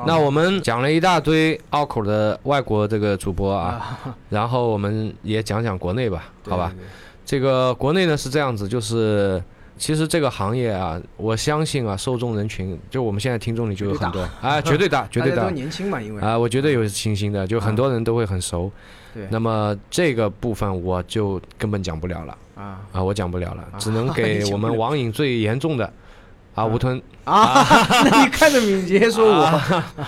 [0.08, 6.72] 那我们讲了一大堆拗口的外国这个主播啊，啊，然后我们也讲讲国内吧， 好吧？
[6.76, 6.88] 对对
[7.26, 9.42] 这个国内呢是这样子，就是
[9.78, 14.22] 其实这个行业啊，我相信啊，受众人群就我们现在听众里就有很多。
[14.42, 15.50] 啊，绝对大， 绝对大。
[15.50, 16.22] 年轻嘛，因为。
[16.22, 18.72] 啊，我觉得有信心的，就很多人都会很熟。
[19.14, 19.28] 对。
[19.30, 22.38] 那么这个部分我就根本讲不了了。
[22.56, 22.80] 啊。
[22.92, 23.78] 啊，我讲不了了，啊。
[23.80, 25.92] 只能给我们网瘾最严重的
[26.56, 27.02] 啊 吴吞。
[27.26, 27.66] 啊，
[28.06, 29.44] 那你看着敏捷说我，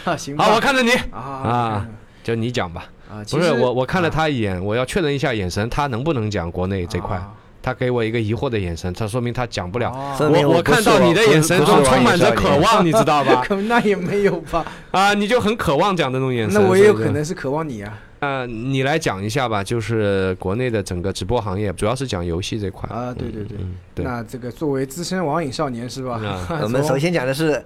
[0.05, 0.15] 啊。
[0.15, 1.87] 行我看着你，啊啊
[2.23, 2.85] 就你讲吧。
[3.09, 7.21] 啊，不是我，我看了他他一眼，我要确认一下眼神，他能不能讲国内这块？
[7.65, 9.91] 他给我一个疑惑的眼神，他说明他讲不了。
[10.19, 13.41] 我我看到你的眼神中充满着渴望，你知道吧？
[13.43, 14.63] 可 那也没有吧？
[14.91, 16.61] 啊，你就很渴望讲那种眼神。
[16.61, 17.09] 那我也有可。
[17.09, 22.87] 能是渴望你啊呃，你来讲一下吧，就是国内的整个直播行业，主要是讲游戏这块。
[22.87, 23.57] 啊，对对对。
[23.59, 24.05] 嗯，对。
[24.05, 26.21] 那这个作为资深网瘾少年是吧？
[26.23, 27.63] 啊 我们首先讲的是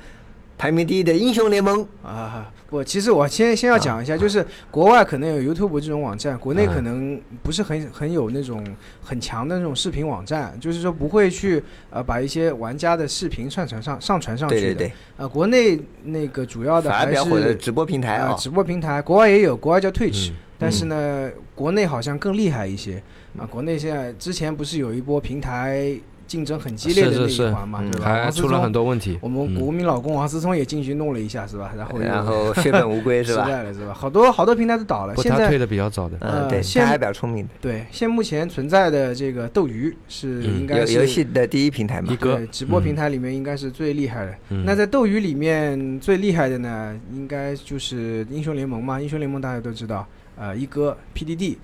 [0.60, 6.74] 排名第一的英雄联盟，啊，不，其实我先先要讲一下，就是国外可能有 YouTube 这种网站，国内啊。
[6.76, 8.62] 可能不是很很有那种
[9.02, 14.62] 很强的那种视频网站，就是说不会去呃把一些玩家的视频上传上上传上去的。
[14.62, 20.36] 对对对，呃，国内那个主要的还是直播平台呃啊，直播平台，国外也有，国外叫 Twitch，、嗯。
[20.58, 23.02] 但是呢，国内好像更厉害一些。
[23.38, 23.48] 啊。
[23.50, 25.98] 国内现在之前不是有一波平台
[26.30, 28.06] 竞争很激烈的那一环嘛，嗯对吧？
[28.24, 29.18] 还出了很，多问题。
[29.20, 31.72] 我们嗯国民老公王思聪也进去弄了一下，是吧？
[31.76, 33.58] 然后然后血本无归是吧失吧？
[33.58, 33.94] 败了是吧？
[33.94, 35.16] 好多好多平台都倒了。
[35.16, 36.16] 不，现在他退的比较早的。
[36.22, 44.36] 嗯，对，他还比较聪明的，对现目前存在的这个斗鱼是应该是游戏的第一平台嘛一，直播平台里面应该是最厉害的。
[44.50, 49.02] 嗯那在斗鱼里面最厉害的呢，应该就是英雄联盟嘛。
[49.02, 50.06] 英雄联盟大家都知道，
[50.38, 51.56] 呃，一哥 PDD。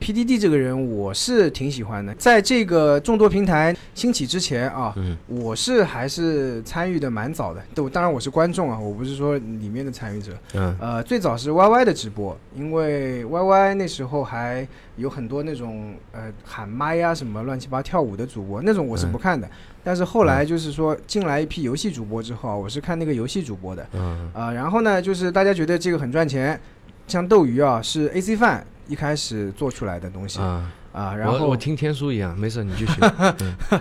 [0.00, 10.32] PDD 这个人我是挺喜欢的，在这个众多平台兴起之前啊，嗯我是还是参与的蛮早的，都当然我是观众啊，我不是说里面的参与者。
[10.54, 19.46] 嗯呃，最早是 YY 的直播，因为 YY 那时候还有很多那种呃喊麦呀、什么乱七八跳舞的主播，那种我是不看的。
[19.84, 23.86] 但是后来就是说进来一批游戏主播之后啊，我是看那个游戏主播的。
[23.92, 26.58] 嗯啊、然后呢，就是大家觉得这个很赚钱，
[27.06, 32.92] 像斗鱼啊是 AC 饭一开始做出来的东西啊、啊，然后我我听天书一样，没事，你继续。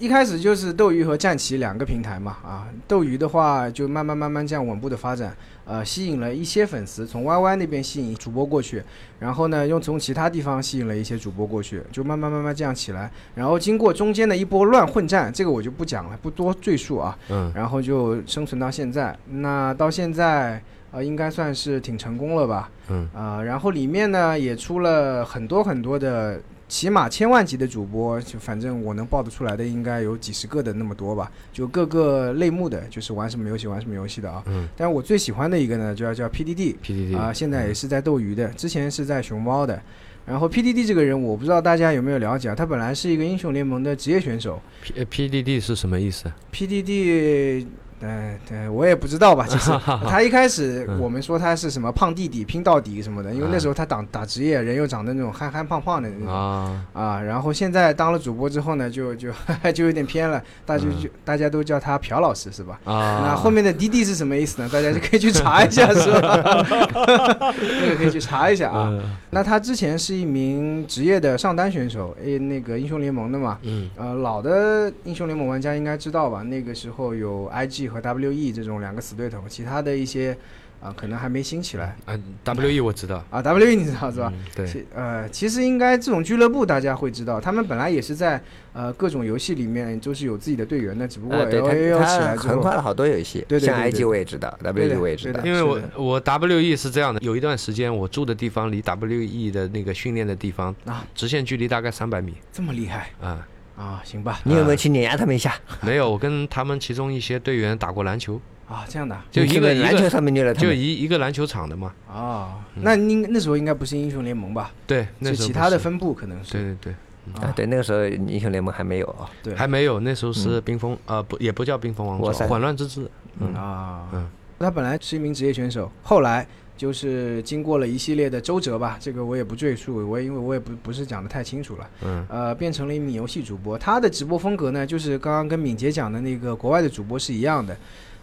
[0.00, 5.36] 一开始就是斗鱼和战旗两个平台嘛，啊，斗鱼的话就慢慢慢慢这样稳步的发展，
[5.66, 8.82] 呃，吸引了一些粉丝，从 YY 那边吸引主播过去，
[9.20, 17.52] 然后呢，又从其他地方吸引了一些主播过去，就慢慢慢慢这样起来，然后经过中间的一波乱混战，这个我就不讲了，不多赘述啊，嗯。
[17.54, 20.60] 然后就生存到现在，那到现在。
[20.92, 22.70] 呃，应该算是挺成功了吧？
[22.88, 34.42] 嗯啊、然后里面呢也出了很多很多的，起码千万级的主播，就反正我能报得出来的应该有几十个的那么多吧，就各个类目的，就是玩什么游戏玩什么游戏的啊。
[34.46, 39.80] 嗯但是我最喜欢的一个呢，就要叫 PDD，PDD 啊、现在也是在斗鱼的，之前是在熊猫的。
[40.26, 42.54] 然后 PDD 这个人，我不知道大家有没有了解啊？
[42.54, 47.66] 他本来是一个英雄联盟的职业选手 P 呃 PDD 是什么意思？，PDD。
[48.00, 49.46] 呃，对，我也不知道吧。
[49.48, 49.70] 其实
[50.08, 57.20] 他一开始嗯我们说他是什么胖弟弟拼到底什么的，因为那时候他打打职业，人又长得那种憨憨胖胖的那种啊，啊。
[57.20, 59.30] 然后现在当了主播之后呢，就就
[59.74, 62.80] 就有点偏了，大家就大家都叫他朴老师是吧？
[62.84, 64.68] 啊，那后面的滴滴是什么意思呢？
[64.72, 67.52] 大家就可以去 查一下，是吧？
[67.54, 68.88] 这个可以去查一下啊。
[68.90, 69.00] 嗯
[69.32, 73.58] 那他之前是一名职业的上单选手，诶，那个英雄联盟的嘛。
[73.62, 76.42] 嗯呃，老的英雄联盟玩家应该知道吧？
[76.42, 80.36] 那个时候有 IG 和 WE 这种两个死对头，其他的一些
[80.82, 83.42] 啊、可能还没兴起来啊，WE 我知道，啊。
[83.42, 84.32] WE 你知道是吧？
[84.34, 103.46] 嗯对，其呃，其实应该这种俱乐部大家会知道，他们本来也是在呃各种游戏里面就是有自己的队员的，只不过呃，对 L A L 起他来之后，他横跨了好多游戏，像对对对对 IG 我也知道对，WE 我也知道对，因为我我 WE 是这样的，有一段时间我住的地方离 WE 的那个训练的地方啊，直线距离大概三百米这么厉害啊。
[103.80, 104.02] 啊？
[104.04, 105.54] 行吧，你有没有去碾压他们一下？
[105.80, 109.24] 没有，我跟他们其中一些队员打过篮球，啊，这样的啊？
[109.30, 111.92] 就一你是不是篮球上面虐了他们，就一一个篮球场的嘛。
[112.06, 114.70] 啊，那应那时候应该不是英雄联盟吧？
[114.86, 115.46] 对，那时候不是。
[115.46, 116.52] 其他的分部可能是。
[116.52, 119.06] 对对对，啊，对，那个时候英雄联盟还没有。
[119.06, 123.10] 啊，对，还没有，那时候是冰封，呃，不，也不叫冰封王座，哇塞混乱之治。
[123.38, 123.54] 嗯。
[123.54, 124.28] 啊，嗯。
[124.58, 126.46] 他本来是一名职业选手，后来
[126.80, 131.90] 就是经过了一系列的周折吧，这个我也不赘述，我也因为我也不不是讲的太清楚了。
[132.00, 133.76] 嗯，呃，变成了一名游戏主播。
[133.76, 137.76] 他的直播风格呢，就是刚刚跟敏捷讲的那个国外的主播是一样的。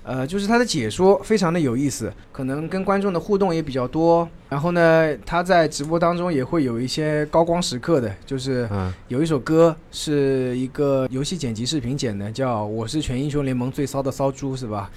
[0.08, 4.28] 呃，就是他的解说非常的有意思，可能跟观众的互动也比较多。
[4.50, 14.90] 然后呢，他在直播当中也会有一些高光时刻的，就是嗯有一首歌是一个游戏剪辑视频剪的，叫《我是全英雄联盟最骚的骚猪》，是吧？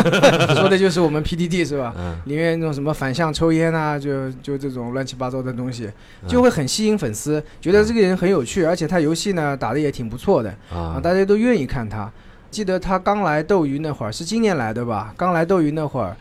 [0.56, 1.94] 说的就是我们 PDD 是吧？
[1.98, 5.90] 嗯里面那种什么反向抽烟啊，就就这种乱七八糟的东西，
[6.26, 12.10] 就会很吸引粉丝，觉得这个人很有趣，而且他游戏呢打的也挺不错的啊，啊，大家都愿意看他。
[12.54, 15.12] 记得他刚来斗鱼那会儿是今年来的吧？
[15.16, 16.16] 刚来斗鱼那会儿，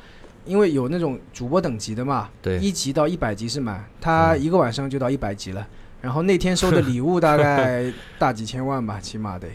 [0.46, 5.68] 因为有那种主播等级的嘛，对一级到一百级是满，他一个晚上就到一百级了。
[6.02, 9.48] 然后那天收的礼物大概 大几千万吧，起码得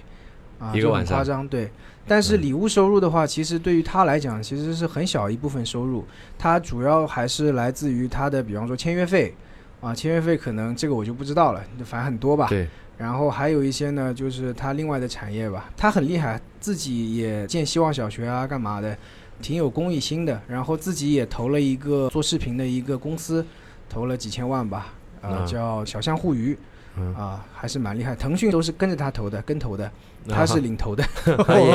[0.72, 1.46] 一个晚上夸张。
[1.48, 1.68] 对，
[2.06, 6.06] 但是嗯礼物收入的话，其实对于他来讲，其实是很小一部分收入，
[6.38, 9.34] 他主要还是来自于他的，比方说签约费
[9.80, 12.46] 啊，签约费可能这个我就不知道了，反正很多吧。
[12.48, 12.66] 对，
[12.98, 18.98] 然后还有一些呢，就是他另外的产业吧，他很厉害，自己也建希望小学啊，干嘛的，
[19.40, 20.40] 挺有公益心的。
[20.48, 23.46] 然后自己也投了一个做视频的一个公司，
[23.88, 26.58] 投了几千万吧，呃，嗯叫小象互娱，
[26.96, 28.16] 嗯啊，还是蛮厉害。
[28.16, 29.88] 腾讯都是跟着他投的，跟投的，
[30.28, 31.04] 他啊是领头的。
[31.24, 31.70] 可以，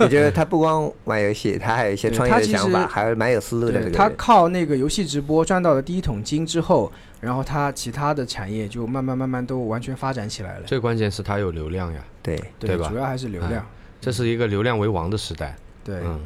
[0.00, 3.88] 也就是他不光玩游戏，他还有一些创业想法，还是蛮有思路的。
[3.92, 6.90] 他靠那个游戏直播赚到了第一桶金之后，
[7.22, 10.64] 然后它其他的产业就慢慢慢慢都完全发展起来了。
[10.66, 13.64] 最关键是它有流量呀，对，对吧主要还是流量。
[14.00, 15.54] 这是一个流量为王的时代。
[15.84, 16.20] 对，嗯，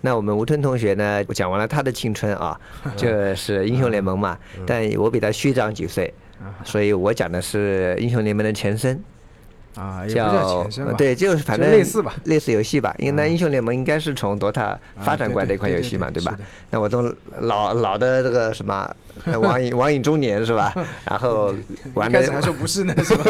[0.00, 2.58] 那我们吴吞同学呢，讲完了他的青春啊，
[2.96, 8.98] 这是英雄联盟嘛，但我比他虚长几岁，啊所以我讲的是英雄联盟的前身，
[9.74, 10.64] 啊，叫
[10.98, 12.14] 对，就是反正类似吧。
[12.24, 16.36] 类似游戏吧，因为那嗯英雄联盟应该是从 DOTA 啊发展过来的一款游戏嘛，对吧
[16.70, 17.02] 那我都
[17.40, 18.88] 老老的这个什么
[19.24, 20.72] 呃网瘾网瘾中年是吧？
[21.08, 21.54] 然后
[21.94, 23.24] 玩一开始还说不是呢，是吧？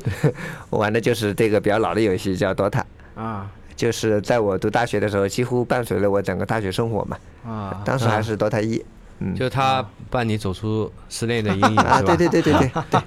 [0.70, 2.82] 玩的就是这个比较老的游戏叫 DOTA，
[3.14, 7.16] 啊就是在我读大学的时候，几乎伴随了我整个大学生活嘛。
[7.46, 8.82] 啊，当时还是 DOTA 一，
[9.18, 13.00] 嗯，就他伴你走出失恋的阴影，啊，对对对对对对，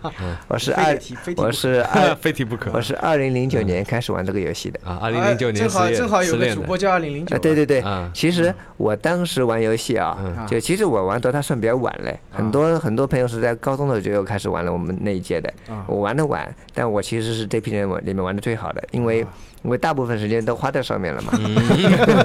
[0.47, 0.97] 我是二
[1.37, 2.71] 我是二，非提不可。
[2.73, 4.79] 我是二零零九年开始玩这个游戏的。
[4.89, 4.97] 啊！
[5.01, 7.81] 二零零九年正好正好有个主播叫二零零九啊，，对对对。
[7.85, 10.47] 嗯，其实我当时玩游戏啊，嗯。
[10.47, 15.85] 就其实我玩 DOTA 算比较晚嘞，很多很多朋友是在高中的时候开始玩了我们那一届的，啊。
[15.87, 19.25] 我玩的晚，但我其实是这批人里面玩的最好的，因为
[19.63, 21.33] 因为大部分时间都花在上面了嘛。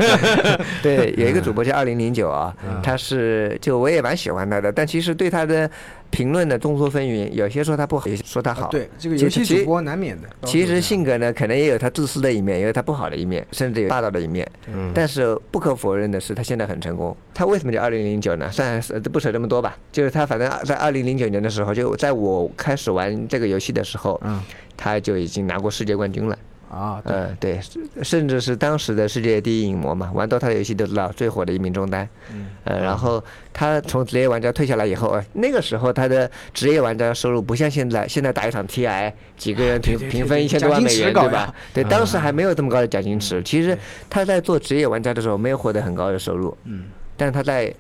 [0.82, 5.68] 对， 有一个主播叫二零零九啊，他是就我也蛮喜欢他的，但其实对他的
[6.10, 8.66] 评论呢众说纷纭，有些说他不好，有些说他好。
[8.66, 10.28] 啊对这个游戏主播难免的。
[10.44, 14.48] 其实性格呢，可能也有他自私的一面，也有他不好的一面，甚至有霸道的一面。
[14.72, 17.16] 嗯但是不可否认的是，他现在很成功。
[17.32, 18.50] 他为什么叫二零零九呢？
[18.50, 24.40] 算是不扯这么多吧，就是他反正在二零零九年的时候，就在我开始玩这个游戏的时候，嗯
[24.76, 26.36] 他就已经拿过世界冠军了。
[26.70, 27.60] 啊，对嗯，对，
[28.02, 32.08] 甚至是当时的世界第一影魔嘛，玩 DOTA 游戏都知道最火的一名中单。
[32.32, 33.22] 嗯，呃，然后
[33.52, 41.54] 他从职业玩家退下来以后，呃那个时候他的职业玩家收入不像现在，现在打一场 TI 几个人平平分一千多万美元，对吧？
[41.72, 43.42] 对，当时还没有这么高的奖金池。
[43.42, 43.76] 其实
[44.10, 46.84] 他在做职业玩家的时候没有获得很高的收入，嗯，
[47.16, 47.72] 但是他在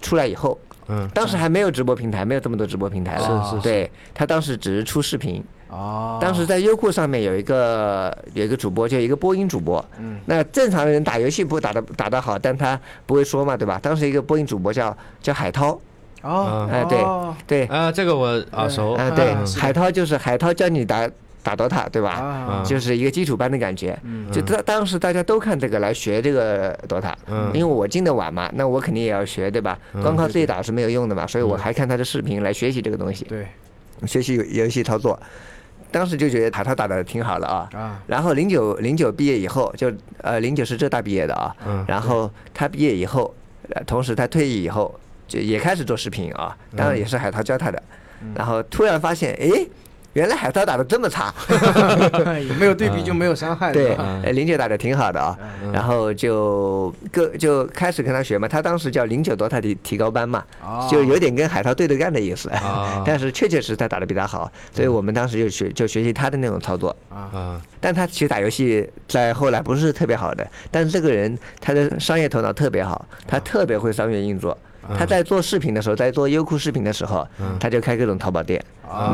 [0.00, 0.58] 出来以后，
[0.88, 3.44] 嗯当时还没有直播平台，没有这么多直播平台了。
[3.44, 9.82] 是是是对他当时只是出视频，哦，当时在优酷上面有一个有一个主播，就一个播音主播。
[9.98, 13.80] 嗯，那正常的人打游戏不会打的打得好，但他不会说嘛，对吧？
[13.82, 15.80] 当时一个播音主播叫叫海涛，
[16.20, 17.34] 哦，哎对哦。
[17.46, 18.92] 对，啊，这个我耳熟。
[18.92, 21.08] 啊对海涛就是海涛教你打
[21.42, 22.10] 打 DOTA，对吧？
[22.10, 23.98] 啊，就是一个基础班的感觉。
[24.04, 24.30] 嗯。
[24.30, 27.50] 就当当时大家都看这个来学这个 DOTA，嗯。
[27.54, 29.78] 因为我进的晚嘛，那我肯定也要学，对吧？
[30.02, 33.46] 光靠自己打是没有用的嘛，所以我还看他的视频来学习这个东西，对。
[34.06, 35.18] 学习游游戏操作。
[35.92, 43.32] 当时就觉得海涛打的挺好的啊，啊，然后零九零九毕业以后，就呃零九是浙大毕业的啊，嗯然后他毕业以后，
[43.74, 47.80] 呃同时他退役以后就也开始做视频啊，当然也是海涛教他的，
[48.34, 49.68] 然后突然发现，诶，
[50.14, 51.32] 原来海涛打的这么差，
[52.58, 53.96] 没有对比就没有伤害，对，
[54.32, 55.36] 零九打的挺好的啊，
[55.72, 60.86] 然后就各就开始跟他学嘛，他当时叫零九 DOTA 提提高班嘛，哦。
[60.90, 66.94] 就有点跟海涛对着干的意思，啊 但是确确实实他打的比他好，所以我们当时就学就学习他的那种操作。
[67.08, 74.56] 啊，但他其实打游戏在后来不是特别好的，但是这个人他的商业头脑特别好，他特别会商业运作。
[74.96, 77.26] 他在做视频的时候，在做优酷视频的时候，
[77.60, 78.62] 他就开各种淘宝店，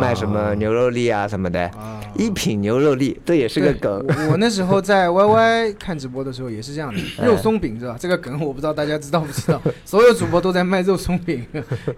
[0.01, 1.71] 卖什么牛肉粒啊什么的，
[2.15, 4.05] 一品牛肉粒，这也是个梗。
[4.09, 7.97] 我我那时候在 YY 看直播的时候也是这样的，肉松饼是吧？
[7.99, 11.45] 这个梗我不知道大家知道不知道， 所有主播都在卖肉松饼，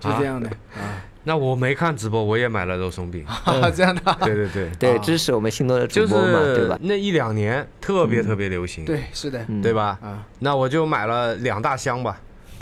[0.01, 3.25] 就这样的啊，那我没看直播，我也买了肉松饼。
[3.77, 4.01] 这样的。
[4.05, 4.99] 啊，对对对，对，啊。
[4.99, 6.79] 支持我们心动的主播嘛，对吧？
[6.81, 9.61] 那一两年特别特别流行，对，是的，嗯。
[9.63, 9.99] 对吧？
[10.03, 12.19] 啊那我就买了两大箱吧，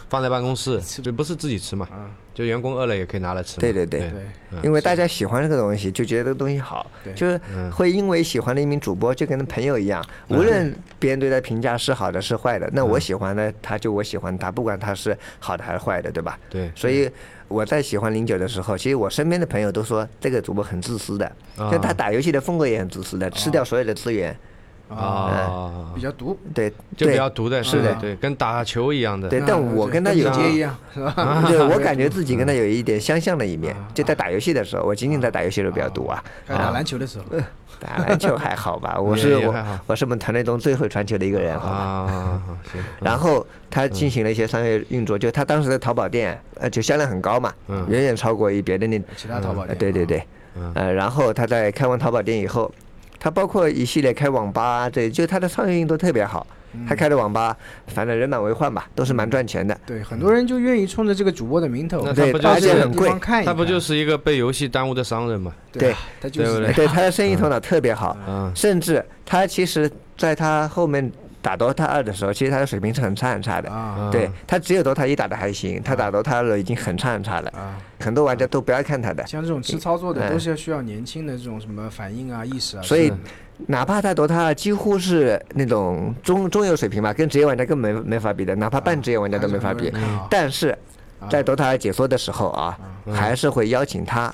[0.08, 3.60] 放在办公室，就不是自己吃嘛，啊，就员工饿了也可以拿来吃。
[3.60, 4.10] 对对对。
[4.62, 16.38] 因为大家喜欢这个东西，就觉得这个东西好，就是嗯会因为喜欢的一名主播，就跟朋友一样，无论别人对他评价是好的是坏的，那我喜欢的他就我喜欢他，不管他是好的还是坏的，对吧？
[16.48, 17.10] 对，所以
[17.46, 21.70] 我在喜欢零九的时候，其实我身边的朋友都说这个主播很自私的，啊。
[21.70, 24.34] 就他打游戏的风格也很自私的，吃掉所有的资源，
[24.88, 25.92] 啊，啊。
[25.94, 27.94] 比，较毒，对就比较毒的，是的。
[27.96, 29.28] 对，跟打球一样的。
[29.28, 31.44] 对，啊但我跟他有接一样是吧？
[31.48, 37.24] 对我感觉自己跟他有一点相像的一面啊，就在打游戏的时候，我仅仅在打游戏的时候比较毒啊，打篮球的时候，
[37.80, 39.54] 打篮球还好吧， 我是我
[39.86, 41.74] 我是我们团队中最会传球的一个人，好吧。
[41.76, 47.84] 啊，行，然后他进行了一些商业运作，就他当时的淘宝店，呃，就销量很高嘛，嗯。
[47.88, 50.24] 远远超过于别的那，其他淘宝呃店，对对对，
[50.56, 50.72] 嗯。
[50.74, 52.70] 呃，然后他在开完淘宝店以后，
[53.20, 56.46] 他包括一系列开网吧啊，这就他的商业运都特别好，
[56.88, 57.56] 他开的网吧，
[57.86, 59.76] 反正人满为患吧，都是蛮赚钱的。
[59.84, 63.44] 对，很多人就愿意冲着这个主播的名头，对那他不就到这个而且很贵。
[63.44, 65.52] 他不就是一个被游戏耽误的商人嘛？
[65.72, 68.52] 对啊，他就是对不对对他的生意头脑特别好，嗯。
[68.54, 71.10] 甚至他其实在他后面
[71.40, 73.70] 打 DOTA 二的时候，其实他的水平是很差很差的。
[73.70, 74.08] 啊。
[74.10, 79.26] 对他只有 DOTA 一打的还行，他打 DOTA 二已经很差很差了，啊，很多玩家都不要看他的。
[79.26, 83.12] 像这种吃操作的哎都是要需要年轻的这种什么反应啊、意识啊，所以
[83.66, 89.92] 哪怕他 DOTA 二几乎是那种中中游水平吧，跟职业玩家根本没没法比的，哪怕半职业玩家都没法比。
[90.30, 90.68] 但是
[91.20, 92.78] 啊在 DOTA 二解说的时候啊，
[93.12, 94.32] 还是会邀请他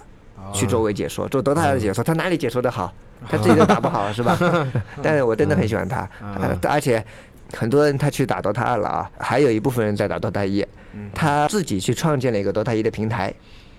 [0.52, 2.92] 去作为解说，做 DOTA 二的解说，他哪里解说的好？
[3.29, 4.39] 他自己都打不好是吧？
[5.03, 7.05] 但是我真的很喜欢他，呃而且
[7.53, 10.66] 很多人他去打 DOTA 二了啊，还有一部分人在打 DOTA 一，
[11.14, 13.33] 他自己去创建了一个 DOTA 一的平台，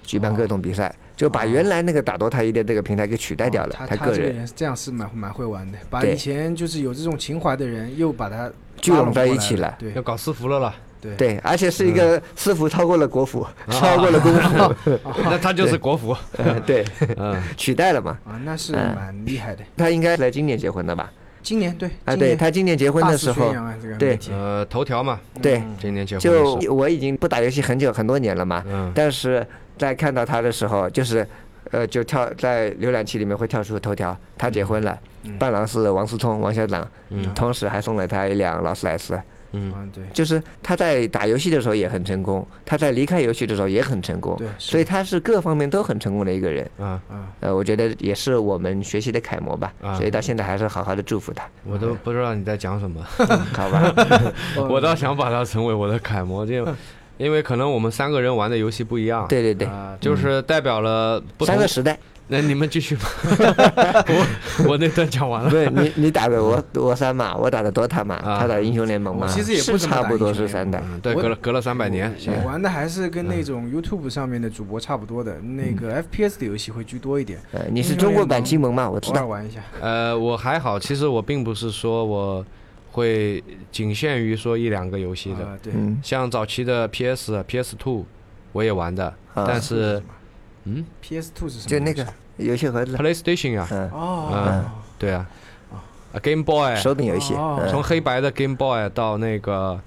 [0.03, 4.21] 举办各种比赛，就把原来那个打 DOTA 一的这个平台给取代掉了哦，他他个人。
[4.21, 6.13] 这个人这样是蛮蛮会玩的，把对。
[6.13, 9.75] 以前就是有这种情怀的人又把他聚拢在一起了。
[9.79, 9.91] 对。
[9.93, 10.73] 要搞私服了啦。
[11.05, 11.15] 对。
[11.15, 16.15] 对，而且是一个私服超过了国服，超过了公服， 那他就是国服。
[16.37, 16.83] 呃对，
[17.17, 18.17] 嗯，取代了嘛。
[18.25, 19.63] 啊，那是嗯蛮厉害的。
[19.77, 21.11] 他应该在今年结婚的吧？
[21.43, 23.53] 今年对啊，对他今年结婚的时候，
[23.99, 24.17] 对。
[24.31, 28.91] 呃，头条嘛，对，今年结婚就我已经不打游戏很久很多年了嘛，嗯。
[28.95, 29.45] 但是
[29.77, 31.27] 在看到他的时候，就是，
[31.69, 34.97] 呃，就跳在浏览器里面会跳出头条，他结婚了，
[35.37, 37.31] 伴郎是王思聪王校长，嗯。
[37.35, 39.21] 同时还送了他一辆劳斯莱斯，
[39.55, 40.03] 嗯，嗯对。
[40.13, 47.27] 就是他在打游戏的时候也很成功，他在离开游戏的时候也很成功对，所以他是各方面都很成功的一个人，啊，啊。
[47.39, 49.95] 呃，我觉得也是我们学习的楷模吧，啊。
[49.95, 53.01] 所以到现在还是好好的祝福他，我都不知道你在讲什么，
[53.53, 53.93] 好吧？
[54.69, 56.67] 我倒想把他成为我的楷模，就
[57.17, 61.65] 因为可能我们三个人玩的游戏不一样，对对对，啊就是代表了不同三个。
[61.65, 61.97] 时代，
[62.27, 63.07] 那你们继续吧，
[64.09, 65.49] 我我那段讲完了。
[65.49, 68.39] 不是你你打的我我三嘛，我打的 DOTA 嘛，啊。
[68.39, 70.81] 他打英雄联盟嘛，其实也不差不多是三代。
[70.91, 78.89] 嗯，对，隔了隔了三百年，我玩的还是跟那种 YouTube 上面的主播差不多的，那个 FPS 的游戏会居多一点，呃，你是中国版金盟嘛？
[78.89, 79.27] 我知道。
[79.27, 79.59] 玩一下。
[79.79, 82.43] 呃，我还好，其实我并不是说我
[82.91, 88.05] 会仅限于说一两个游戏的，啊，对，嗯，像早期的 PS、PS Two
[88.51, 89.45] 我也玩的，啊。
[89.47, 90.01] 但是
[90.65, 91.69] 嗯？PS Two 是什么？
[91.69, 92.05] 就那个
[92.37, 92.67] 游戏？
[92.69, 94.65] 盒子，，PlayStation 啊，嗯，哦，
[94.99, 95.25] 对啊，
[96.13, 97.33] 啊 Game Boy，手柄游戏，
[97.69, 99.79] 从黑白的 Game Boy 到那个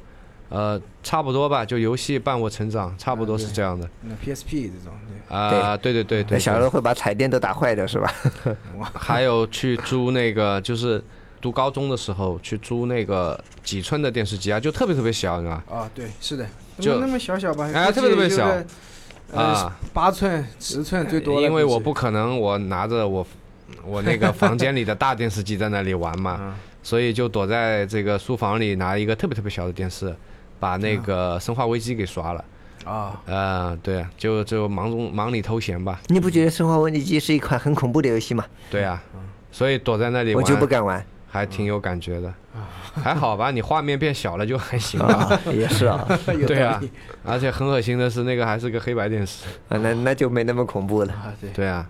[0.48, 3.88] 呃差不多吧，就游戏伴我成长，差不多是这样的。
[4.02, 4.92] 那 PSP 这种，
[5.28, 5.36] 对。
[5.36, 5.92] 啊，对。
[5.92, 8.12] 对对对，对小时候会把彩电都打坏的是吧？
[8.94, 11.02] 还有去租那个，就是
[11.40, 15.76] 读高中的时候去租那个几寸的电视机啊，就特别特别小，你知道吧？
[15.76, 16.46] 啊，对，是的，
[16.78, 18.48] 就那么小小吧，哎特别特别小
[19.34, 23.26] 啊，八寸、十寸最多因为我不可能我拿着我
[23.84, 30.14] 我那个房间里的大电视机在那里玩嘛， 啊所以就躲在这个书房里拿一个特别特别小的电视，
[30.58, 32.44] 把那个《生化危机》给刷了。
[32.84, 36.00] 啊，呃，对啊，就就忙中忙里偷闲吧。
[36.06, 38.44] 你不觉得《生化危机》是一款很恐怖的游戏吗？
[38.70, 39.02] 对啊，
[39.52, 41.04] 所以躲在那里我，就不敢玩。
[41.30, 42.32] 还挺有感觉的。
[43.02, 45.06] 还好吧，你画面变小了就还行吧。
[45.06, 46.06] 啊， 也是啊，
[46.46, 46.80] 对啊
[47.24, 49.44] 而且很恶心的是，那个还是个黑白电视。
[49.68, 51.12] 啊那那就没那么恐怖了。
[51.12, 51.86] 啊，对，对啊，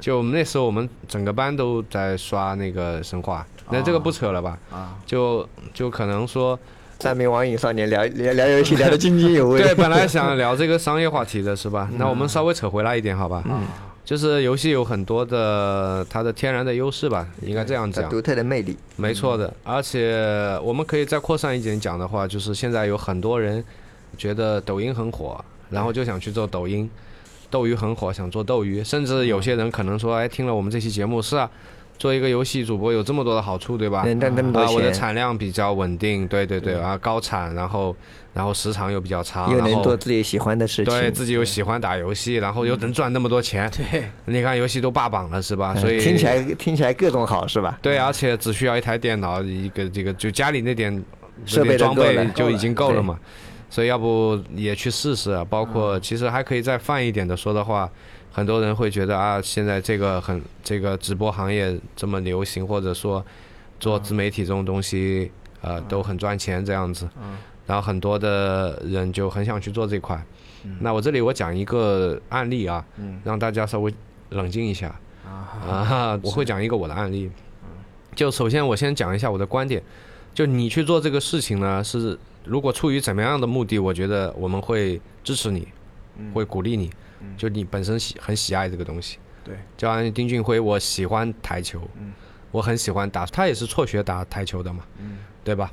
[0.00, 4.58] 就我们那时候我们整个班都在刷那个生化，那这个不扯了吧？
[4.70, 6.58] 啊，就就可能说，
[7.00, 9.60] 三名网瘾少年聊聊聊游戏聊得津津有味。
[9.62, 11.88] 对，本来想聊这个商业话题的是吧？
[11.98, 13.42] 那我们稍微扯回来一点，好吧？
[13.46, 13.62] 嗯。
[14.08, 18.08] 就是游戏有很多的它的天然的优势吧，应该这样讲。
[18.08, 18.74] 独特的魅力。
[18.96, 23.62] 没错的，而且我们可以再扩散一点讲的话，就是现在有很多人
[24.16, 25.38] 觉得抖音很火，
[25.68, 26.88] 然后就想去做抖音；
[27.50, 28.82] 斗鱼很火，想做斗鱼。
[28.82, 31.50] 甚至有些人可能说，哎，听了我们这期节目是啊。
[31.98, 34.06] 做一个游戏主播有这么多的好处，对吧？
[34.54, 37.94] 啊，我的产量比较稳定，对对对啊，高产，然后
[38.38, 45.74] 然后时长又比较长，又能做自己喜欢的事情，对自己又喜欢打游戏，然后又能赚那么多钱，对，你看游戏都霸榜了是吧？
[45.74, 47.76] 所以听起来听起来各种好是吧？
[47.82, 51.04] 对，而且只需要一台电脑，一个这个就家里那点
[51.44, 53.18] 设备装备就已经够了嘛。
[53.68, 55.44] 所以要不也去试试啊？
[55.44, 57.90] 包括其实还可以再泛一点的说的话。
[58.30, 63.24] 很多人会觉得啊，现在这个很这个直播行业这么流行，或者说
[63.80, 67.08] 做自媒体这种东西，呃，都很赚钱这样子。
[67.68, 70.20] 然后很多的人就很想去做这块。
[70.80, 72.84] 那我这里我讲一个案例啊，
[73.22, 73.94] 让大家稍微
[74.30, 74.88] 冷静一下。
[75.24, 77.30] 啊，我会讲一个我的案例。
[78.16, 79.80] 就首先我先讲一下我的观点，
[80.34, 85.68] 就你去做这个事情呢，是如果出于怎么样的目的，我觉得我们会支持你，
[86.32, 86.90] 会鼓励你。
[87.36, 92.12] 就你本身喜很喜爱这个东西，对，就像丁俊晖，我喜欢台球，嗯，
[92.52, 95.72] 我很喜欢打，他也是辍学打台球的嘛，嗯，对吧？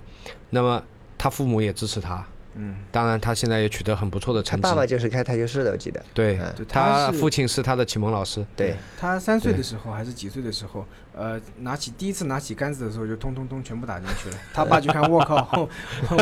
[0.50, 0.84] 那么
[1.26, 2.24] 他父母也支持他，
[2.54, 4.62] 嗯，当然他现在也取得很不错的成绩。
[4.62, 6.00] 爸爸就是开台球室的，我记得。
[6.14, 8.46] 对，他父亲是他的启蒙老师。
[8.56, 14.38] 对，他三岁的时候还是几岁的时候，呃，拿起第一次拿起杆子的时候就通通通全部打进去了。
[14.54, 15.68] 他爸就看，我靠，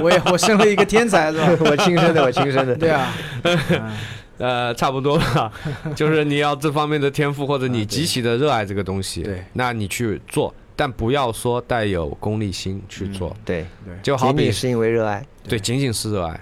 [0.01, 1.49] 我也我生了一个天才是吧？
[1.69, 2.73] 我亲生的，我亲生的。
[2.79, 3.13] 对啊。
[4.39, 5.51] 呃，差不多吧，
[5.95, 16.39] 就是你要这方面的天赋，或者你极其的热爱这个东西，对，那你去做，但不要说带有功利心去做，对，对，就好比是因为热爱，对，仅仅是热爱，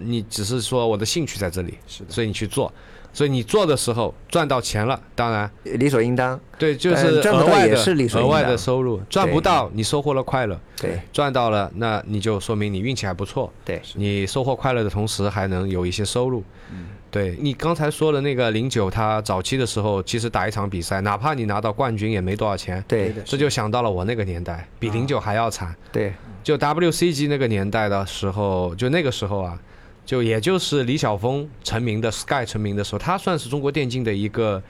[0.00, 2.72] 你只是说我的兴趣在这里，是的，所以你去做，
[3.12, 5.50] 所以你做的时候赚到钱了，当然。
[5.64, 7.76] 理所应当，对，就是额外的
[8.14, 16.42] 额外的收入，赚不到你收获了快乐，对，赚到了那你就说明你运气还不错，对，你收获快乐的同时还能有一些收入，
[16.72, 16.86] 嗯。
[17.10, 22.82] 对你刚才说的那个零九，他早期的时候，其实打一场比赛，哪怕你拿到冠军也没多少钱。
[22.86, 25.74] 对，这就想到了我那个年代，比零九还要惨。
[25.90, 26.12] 对，
[26.44, 29.58] 就 WCG 那个年代的时候，就那个时候啊，
[30.06, 34.62] 就也就是李晓峰成名的，Sky 成名的时候，他算是中国电竞的一个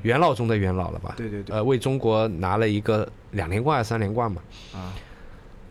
[0.00, 1.14] 元老中的元老了吧？
[1.16, 1.54] 对对对。
[1.54, 4.40] 呃，为中国拿了一个两连冠还是三连冠嘛？
[4.74, 4.94] 啊，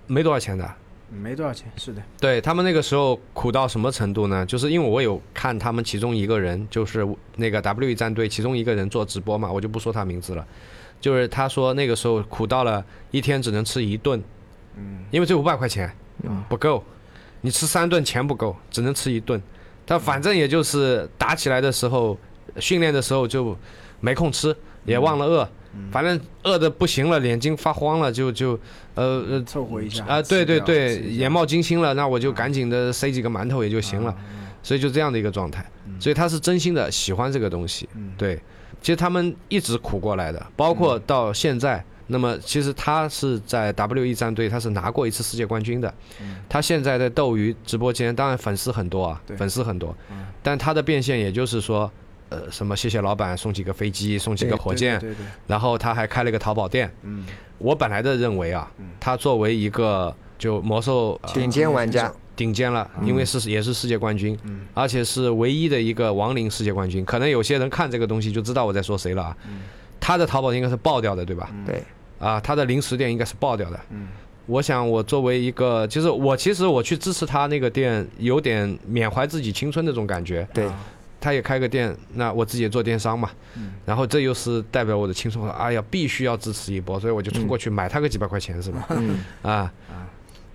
[0.05, 0.71] 没多少钱的。
[1.11, 2.01] 没多少钱，是的。
[2.19, 4.45] 对他们那个时候苦到什么程度呢？
[4.45, 7.05] 就是因为我有看他们其中一个人，就是
[7.35, 10.47] 那个 W 战队其中一个人做直播嘛，我就不说他名字了。
[10.99, 14.23] 就是他说那个时候苦到了一天只能吃一顿，
[14.77, 15.91] 嗯，因为这五百块钱
[16.47, 16.83] 不够，
[17.41, 19.41] 你吃三顿钱不够，只能吃一顿。
[19.85, 22.17] 他反正也就是打起来的时候，
[22.57, 23.57] 训练的时候就
[23.99, 24.55] 没空吃，
[24.85, 25.49] 也忘了饿。
[25.91, 28.59] 反正饿的不行了，眼睛发慌了，就就
[28.95, 34.15] 呃呃凑合一下啊，对对对，眼冒金星了，那我就赶紧的塞几个馒头也就行了，
[34.61, 35.65] 所以就这样的一个状态。
[35.99, 38.39] 所以他是真心的喜欢这个东西，对。
[38.81, 41.83] 其实他们一直苦过来的，包括到现在。
[42.07, 45.93] 那么其实他是在 W E 战队，他是拿过一次世界冠军的。
[46.49, 49.95] 他现在在斗鱼直播间，当然粉丝很多啊，粉丝很多。
[50.43, 51.89] 但他的变现，也就是说。
[52.31, 52.75] 呃，什么？
[52.75, 54.99] 谢谢老板送几个飞机，送几个火箭，
[55.45, 56.89] 然后他还开了一个淘宝店。
[57.03, 57.25] 嗯，
[57.57, 58.71] 我本来的认为啊，
[59.01, 64.39] 他作为一个就魔兽顶尖玩家，顶尖了，因为是也是世界冠军，
[64.73, 67.03] 而且是唯一的一个亡灵世界冠军。
[67.03, 69.37] 可能有些人看这个东西就知道我在说谁了啊。
[69.99, 71.51] 他的淘宝应该是爆掉的，对吧？
[71.65, 71.83] 对。
[72.17, 73.79] 啊，他的零食店应该是爆掉的。
[73.89, 74.07] 嗯。
[74.45, 80.47] 我想，我作为一个，就是我其实我去支持他那个店，有点缅怀自己青春那种感觉。
[80.53, 80.67] 对。
[81.21, 83.29] 他也开个店，那我自己也做电商嘛，
[83.85, 88.87] 然后这又是代表我的青春，哎呀，必须要支持一波，所以我就冲过去买他个几百块钱，是吧？
[89.43, 89.71] 啊，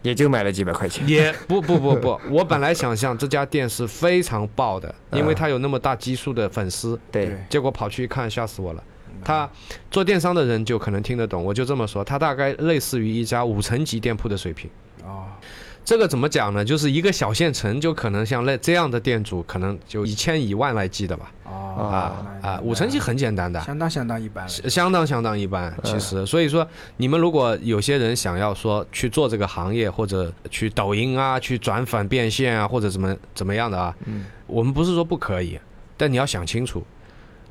[0.03, 1.09] 也就买了几百块钱。
[1.09, 6.99] 也不不不不， 我本来想象这家店是非常爆的，因为他有那么大基数的粉丝。
[7.13, 7.39] 对。
[7.49, 8.83] 结果跑去一看，吓死我了。
[9.25, 9.49] 他
[9.91, 14.69] 做电商的人就可能听得懂，我就这么说，他大概类似于一家五层级店铺的水平。
[15.05, 15.27] 哦。
[15.87, 16.65] 这个怎么讲呢？
[16.65, 21.33] 就是一个小县城，就可能像那这样的店主，可能就一千一万来计的吧。
[21.45, 25.73] 啊啊，五成级很简单的，相当相当一般，相当相当一般。
[25.85, 26.67] 其实，所以说
[26.97, 33.95] 你们如果有些人想要说去做这个行业，或者去抖音啊，去转粉变现啊，或者怎么怎么样的啊，
[34.49, 35.57] 我们不是说不可以，
[35.97, 36.83] 但你要想清楚，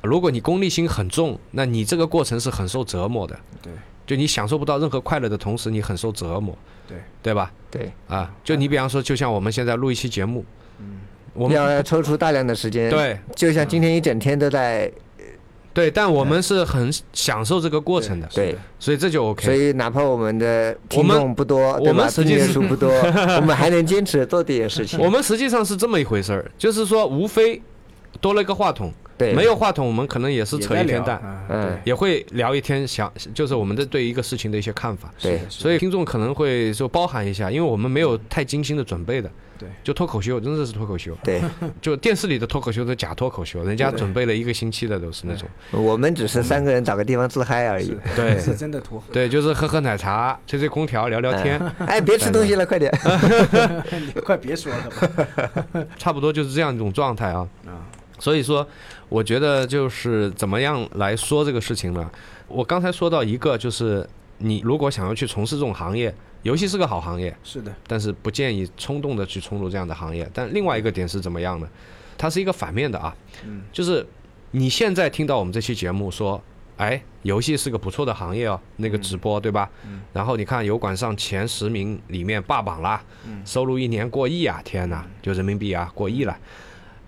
[0.02, 3.34] 如果你功利心很重，那你这个过程是很受折磨的。
[3.62, 3.72] 对。
[4.06, 6.56] 就你享受不到任何快乐的同时，你很受折磨，
[6.88, 7.52] 对对吧？
[7.70, 10.44] 对，啊，就你比方说，就像我们现在录一期节目，
[10.78, 11.00] 嗯
[11.34, 14.90] 我们要抽出大量的时间，，对就像今天一整天都在
[15.74, 19.44] 对，但我们是很享受这个过程的，对，所以这就 OK。
[19.44, 21.92] 所以哪怕我们的听众不多，我对吧？
[21.92, 22.90] 订们实际是阅数不多，
[23.36, 24.98] 我们还能坚持做这件事情。
[24.98, 27.60] 我们实际上是这么一回事儿，就是说，无非
[28.16, 35.12] 多了一个话筒，对没有话筒，我们可能也是扯一天蛋，嗯嗯也会聊一天想，就是我们的对一个事情的一些看法。
[35.20, 39.30] 对对，所以听众可能会说包含一下，因为我们没有太精心的准备的。
[39.58, 41.40] 对，就脱口秀真的是脱口秀，对，
[41.80, 45.48] 就电视里的脱口秀都假脱口秀，人家准备了一个星期的都是那种。
[45.72, 47.96] 我们只是三个人找个地方自嗨而已。
[48.14, 49.02] 对是真的脱。
[49.10, 52.92] 对，就是喝喝奶茶，吹吹空调，聊聊天，嗯哎，别吃东西了，快点！
[54.14, 55.82] 你快别说了吧。
[55.96, 57.48] 差不多就是这样一种状态啊。
[57.64, 57.80] 啊，
[58.18, 58.66] 所以说，
[59.08, 62.10] 我觉得就是怎么样来说这个事情呢？
[62.48, 64.08] 我刚才说到一个，就是
[64.38, 70.28] 你如果想要去从事这种行业，游戏是个好行业，是的，但是不建议冲动的去冲入这样的行业。
[70.32, 71.68] 但另外一个点是怎么样呢？
[72.16, 73.14] 它是一个反面的啊，
[73.44, 74.06] 嗯，就是
[74.52, 76.40] 你现在听到我们这期节目说，
[76.78, 79.68] 哎，游戏是个不错的行业哦，那个直播对吧？
[79.84, 83.02] 嗯然后你看油管上前十名里面霸榜啦，
[83.44, 86.34] 收入一年过亿啊，天哪，就人民币啊过亿了。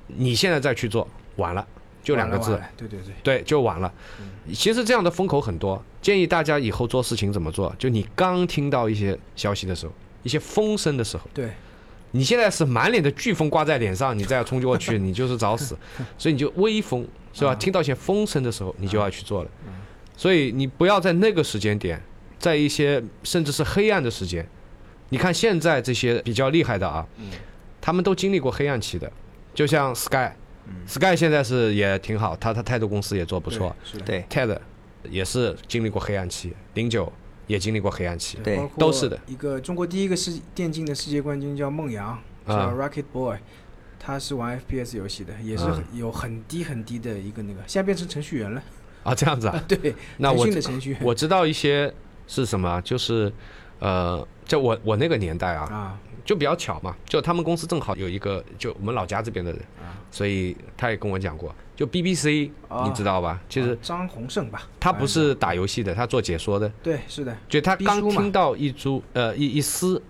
[0.09, 1.07] 你现在再去做，
[1.37, 1.67] 晚了，
[2.03, 3.93] 就两个字对对对，对，就晚了。
[4.53, 7.75] 其实这样的风口很多，建议大家以后做事情怎么做？
[7.79, 9.93] 就你刚听到一些消息的时候，
[10.23, 11.51] 一些风声的时候，对，
[12.13, 15.77] 你现在是满脸的飓风挂在脸上，你再要冲过去， 你就是找死。
[16.17, 17.55] 所以你就微风是吧？
[17.55, 19.51] 听到一些风声的时候，你就要去做了。
[20.17, 22.03] 所以你不要在那个时间点，
[22.39, 24.45] 在一些甚至是黑暗的时间，
[25.11, 27.07] 你看现在这些比较厉害的啊，
[27.81, 29.13] 他们都经历过黑暗期的，
[29.59, 30.31] 就像 Sky。
[30.87, 33.75] Sky 现在是也挺好，他他态度公司也做不错。
[34.05, 34.59] 对，是的，，TED
[35.11, 37.13] 也是经历过黑暗期，零九
[37.49, 38.61] 也经历过黑暗期，对。
[38.79, 39.19] 都是的。
[39.27, 43.39] 一个中国第一个世电竞的世界冠军叫孟阳，叫啊 Rocket Boy，
[43.99, 48.63] 他是玩 FPS 游戏的，也是有很低很低的一个那个，现在变成程序员了。
[49.03, 51.01] 啊，这样子啊， 对，那我腾讯的程序员。
[51.03, 51.93] 我知道一些
[52.29, 53.33] 是什么，就是
[53.81, 59.61] 呃，在我我那个年代啊，啊，就比较巧嘛，就他们公司正好有一个就我们老家这边的人，
[60.11, 63.41] 所以他也跟我讲过，就 BBC 啊你知道吧？
[63.49, 70.03] 其实啊张宏胜吧，他不是打游戏的，他做解说的，对，是的，就他刚听到一株呃一一丝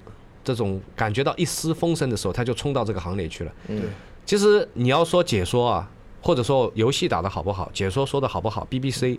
[0.42, 3.52] 这种感觉到一丝风声的时候，他就冲到这个行列去了。
[3.68, 3.84] 嗯，
[4.26, 5.88] 其实你要说解说啊，
[6.20, 9.16] 或者说游戏打得好不好，解说说的好不好，BBC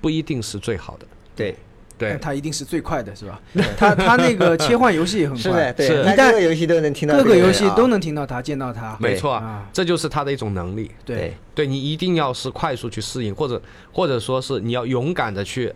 [0.00, 1.06] 不一定是最好的。
[1.34, 1.56] 对，
[2.00, 2.10] 对。
[2.10, 3.40] 但，他一定是最快的，是吧？
[3.76, 6.02] 他他那个切换游戏也很 是的，快，对，是。
[6.02, 8.96] 那一旦各个游戏都能听到这各个游戏都能听到他，见到他。
[8.98, 10.90] 没错啊，这就是他的一种能力。
[11.04, 11.36] 对。
[11.54, 13.60] 对，你一定要是快速去适应，或者
[13.92, 15.70] 或者说是你要勇敢的去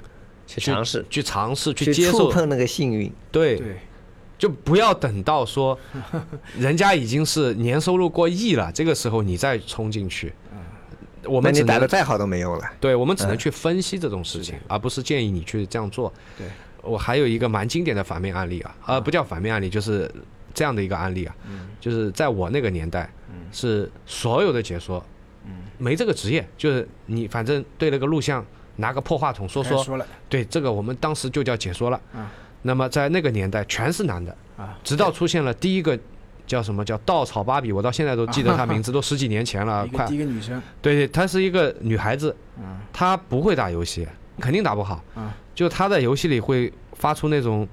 [0.46, 3.12] 去尝试，去尝试、去去接受，触碰那个幸运。
[3.30, 3.76] 对，对，
[4.38, 5.78] 就不要等到说
[6.58, 10.32] 人家已经是年收入过亿了，这个时候你再冲进去，
[11.26, 12.64] 我们你打的再好都没用了。
[12.80, 16.12] 对，我们只能去分析这种事情，而不是建议你去这样做。
[16.36, 16.46] 对，
[16.82, 20.10] 我还有一个蛮经典的反面案例啊，呃，不叫反面案例，就是
[20.52, 21.68] 这样的一个案例啊，嗯。
[21.80, 23.10] 就是在我那个年代，
[23.52, 25.04] 是所有的解说，
[25.78, 28.44] 没这个职业，就是你反正对了个录像，
[28.76, 29.98] 拿个破话筒说说，说
[30.28, 32.00] 对，这个我们当时就叫解说了。
[32.14, 32.26] 嗯。
[32.66, 35.98] 那么在那个年代全是男的，啊，直到出现了第一个
[36.46, 40.06] 叫什么叫稻草芭比，我到现在都记得她名字， 都十几年前了，快。
[40.06, 42.78] 第一个女生，对对，她是一个女孩子，嗯。
[42.92, 44.06] 她不会打游戏，
[44.40, 45.02] 肯定打不好。
[45.14, 47.66] 啊就她在游戏里会发出那种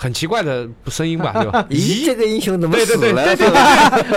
[0.00, 1.66] 很奇怪的声音吧， 对吧？
[1.68, 3.24] 咦，这个英雄怎么对对对死了？
[3.24, 3.60] 对对是吧？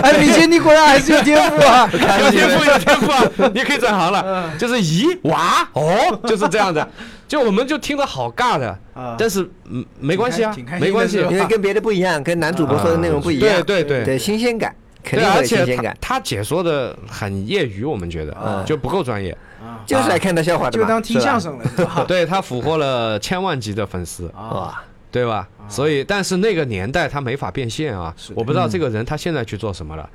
[0.02, 1.90] 哎，李杰，你果然还是有天赋啊！
[1.92, 4.52] 有天赋有天赋啊，你可以转行了。
[4.56, 6.88] 就是咦哇哦，就是这样的，
[7.26, 13.62] 就我们就听着好尬的，啊，但是嗯没关系啊没关系因为跟别的不一样，跟男主播说的内容不一样。
[13.64, 14.04] 对对对。
[14.04, 14.72] 对，新鲜感
[15.02, 19.36] 肯对，定有新鲜感，他解说的很业余，我们觉得嗯就不够专业。
[19.60, 20.84] 啊，就是来看他笑话的嘛。
[20.84, 22.04] 就当听相声了，是吧？
[22.06, 25.48] 对他俘获了千万级的粉丝，啊，哇，对吧？
[25.68, 30.08] 所以，但是那个年代他没法变现啊是，我不知道这个人他现在去做什么了。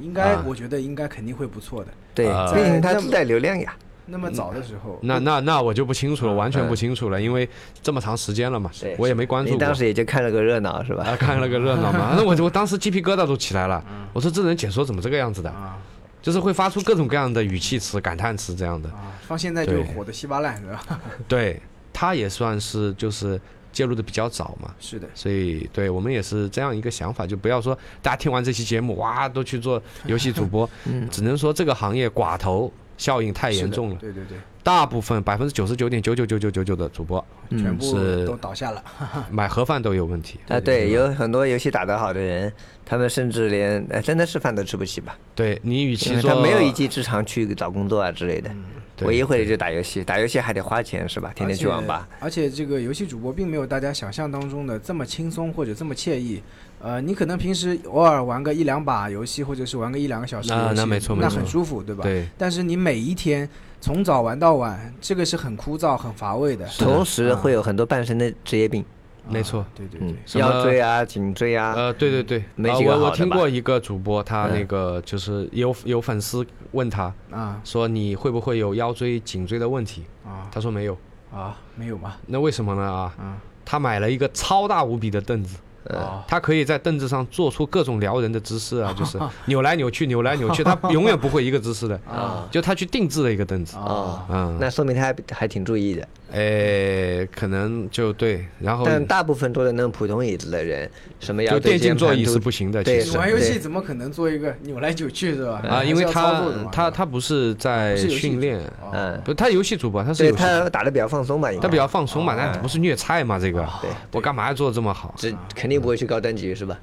[0.00, 1.90] 应该啊我觉得应该肯定会不错的。
[2.14, 3.74] 对，呃毕竟他自带流量呀。
[4.06, 7.48] 那么早的时候，那那那我就不清楚了，嗯完全不清楚了，因为
[7.82, 9.74] 这么长时间了嘛对，我也没关注你当。
[9.74, 11.04] 时也就看了个热闹，是吧？
[11.04, 13.82] 啊，看了个热闹嘛， 那我我当时鸡皮疙瘩都起来了。
[14.12, 15.50] 我说这人解说怎么这个样子的？
[15.50, 15.78] 啊
[16.20, 18.88] 就是会发出各种各样的语气词、感叹词这样的。
[18.90, 21.00] 啊，放现在就火的稀巴烂，是吧？
[21.28, 21.60] 对，
[21.92, 23.38] 他也算是就是
[23.74, 24.74] 介入的比较早嘛。
[24.80, 33.96] 是的，所以，对我们也是这样一个想法，就不要说大家听完这期节目，哇，都去做游戏主播， 嗯只能说这个行业寡头效应太严重了。
[33.96, 38.82] 对对对，大部分百分之九十九点九九九九九九的主播全部是都倒下了。
[39.30, 40.38] 买盒饭都有问题。
[40.48, 42.52] 啊，对，有很多游戏打得好的人，
[42.86, 45.18] 他们甚至连呃真的是饭都吃不起吧？
[45.34, 48.56] 对你与其说他没有一技之长去找工作啊之类的，对
[49.02, 51.32] 唯一会的就打游戏，打游戏还得花钱是吧？
[51.34, 52.08] 天天去网吧。
[52.20, 56.42] 而且，而且这个游戏主播并没有大家想象当中的这么轻松或者这么惬意。
[56.80, 62.02] 呃，你可能平时偶尔玩个一两把游戏，或者是玩个一两个小时游戏，那那没错那没错很舒服，对吧？
[62.02, 63.48] 对但是你每一天
[63.80, 66.66] 从早玩到晚，这个是很枯燥、很乏味的。
[66.66, 68.84] 的同时会有很多半生的职业病，
[69.28, 69.60] 没错。
[69.60, 72.44] 啊对对嗯对，，腰椎啊、颈椎啊，呃，对对对，
[72.86, 74.50] 我我听过一个主播，他嗯。
[74.54, 77.60] 那个就是有有粉丝问他啊。
[77.64, 80.04] 说你会不会有腰椎、颈椎的问题？
[80.24, 80.48] 啊。
[80.52, 80.96] 他说没有。
[81.32, 82.18] 啊，没有吧？
[82.26, 82.82] 那为什么呢？
[82.82, 83.36] 啊，啊。
[83.64, 85.56] 他买了一个超大无比的凳子，
[85.90, 91.98] 啊他可以在凳子上做出各种撩人的姿势啊， 就是扭来扭去，扭来扭去， 他永远不会一个姿势的。
[92.06, 92.46] 啊。
[92.50, 96.06] 就他去定制了一个凳子，哦，嗯，那说明他还还挺注意的。
[96.34, 105.62] 诶，可能就对，然后但大部分坐在那种普通椅子的人，什么腰就电竞座椅是不行的，对其实玩游戏怎么可能做一个扭来扭去是吧？
[105.68, 113.38] 啊，因为他他他不是在训练，哦嗯，不，他游戏主播，他是他打的比较放松嘛，他比较放松嘛，那不是虐菜嘛？
[113.38, 115.14] 这个，对我干嘛要做的这么好？
[115.16, 116.76] 这肯定不会去高端局是吧？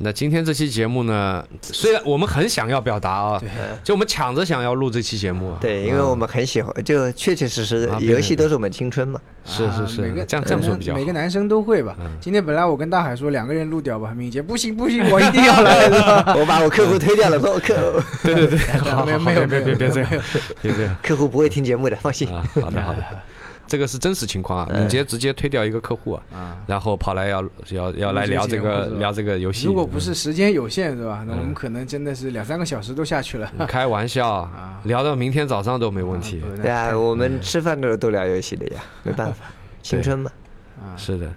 [0.00, 3.42] 那今天这期节目呢，虽然我们很想要表达啊，
[3.82, 9.20] 就我们抢着想要录这期节目啊，对，因为我们很喜欢，就确确实实的游戏都是我们青春嘛。
[9.24, 11.12] 啊是是是每个，这样这样说比较好每个。
[11.12, 12.06] 男生都会吧嗯。
[12.20, 15.88] 今天本来我跟大海说两个人录掉吧，敏捷不行不行，我一定要来？
[16.38, 18.58] 我把我客户推掉了，说我客对对对，
[18.90, 20.10] 好 没有好好别没有没有别别这样，
[20.60, 22.28] 别这样客户不会听节目的，放心。
[22.28, 22.44] 啊！
[22.60, 23.02] 好的好的，
[23.68, 26.56] 这个是真实情况啊，嗯敏捷直接推掉一个客户啊，啊。
[26.66, 29.66] 然后跑来要要要来聊这个聊这个游戏。
[29.66, 31.22] 如果不是时间有限，是吧？
[31.26, 33.48] 那我嗯们可能真的是两三个小时都下去了。
[33.58, 36.40] 嗯开玩笑 啊，聊到明天早上都没问题。
[36.42, 39.44] 啊对啊，我们吃饭的时候都聊游戏的呀，没办法，
[39.82, 40.30] 青春嘛，
[40.80, 41.30] 啊，是的，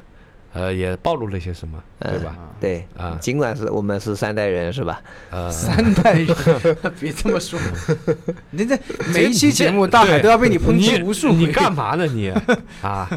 [0.53, 2.35] 呃，也暴露了些什么，对吧？
[2.59, 5.01] 对啊尽管是我们是三代人是吧？
[5.29, 6.27] 呃，三代人，
[6.99, 7.59] 别这么说。
[8.51, 8.77] 你这
[9.13, 11.35] 每一期节目，大海都要被你抨击无数回。
[11.35, 12.29] 你干嘛呢你？
[12.83, 13.09] 啊，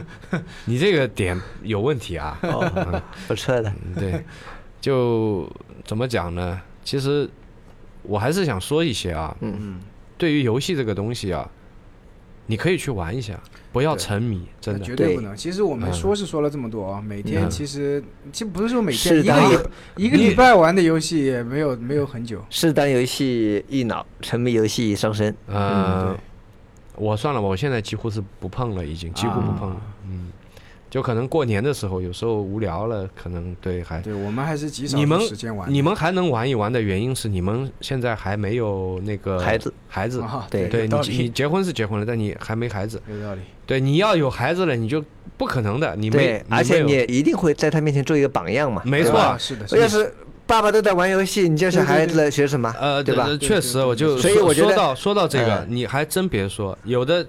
[0.66, 2.38] 你这个点有问题啊。
[2.42, 4.24] 哦不错的，对，
[4.80, 5.50] 就
[5.84, 6.60] 怎么讲呢？
[6.84, 7.28] 其实
[8.02, 9.80] 我还是想说一些啊，嗯嗯，
[10.16, 11.48] 对于游戏这个东西啊，
[12.46, 13.40] 你可以去玩一下，
[13.72, 14.84] 不要沉迷，真的。
[14.84, 15.34] 绝对不能。
[15.36, 22.44] 其实我们嗯说是说了这么多啊，每天嗯其实其实不是说每天一个礼一个礼拜玩的游戏也没有没有很久。
[22.50, 25.34] 适当游戏易脑，沉迷游戏易伤身。
[25.48, 26.16] 嗯，
[26.96, 29.80] 我算了吧，我现在几乎是不碰了，已经几乎不碰了。
[30.06, 30.30] 嗯，
[30.94, 34.00] 就可能过年的时候，有时候无聊了，可能对还。
[34.00, 35.72] 对我们还是极少你们时间玩的。
[35.72, 43.02] 你们还能玩一玩的原因是你们现在还没有那个孩子，孩子，啊，对对你你结婚是结婚了，但你还没孩子。
[43.10, 43.40] 有道理。
[43.66, 45.04] 对，你要有孩子了，你就
[45.36, 48.80] 不可能的，你没对，，而且你一定会在他面前做一个榜样嘛。
[48.84, 49.82] 没错是的，是的。
[49.82, 50.14] 要是
[50.46, 52.72] 爸爸都在玩游戏，你叫小孩子学什么？
[52.80, 57.26] 呃，对吧呃确实，我就所以我觉得说说到说到这个嗯，你还真别说，有的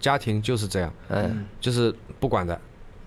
[0.00, 2.60] 家庭就是这样，嗯，就是不管的，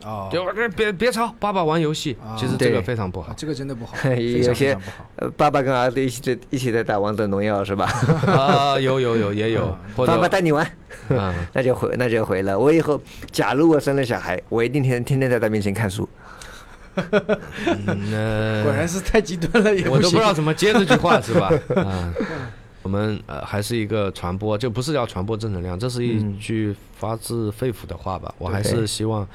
[0.03, 3.35] 哦，就别别别吵，爸爸玩游戏啊，其实这个非常不好啊，。
[3.37, 5.05] 这个真的不好， 有些不好。
[5.17, 7.85] 呃，爸爸跟儿子一起在一起在打王者荣耀是吧？
[8.27, 10.65] 啊，有有有也有，爸爸带你玩，
[11.09, 12.57] 啊， 那就回那就回了。
[12.57, 16.07] 我以后假如我生了小孩，我一定天天天在他面前看书。
[16.95, 21.51] 嗯果然是太极端了，也我都不知道怎么接这句话是吧？
[21.75, 22.11] 啊，
[22.81, 28.33] 我们呃还是一个传播，就不是要传播正能量，这是一嗯句发自肺腑的话吧。
[28.39, 29.27] 我还是希望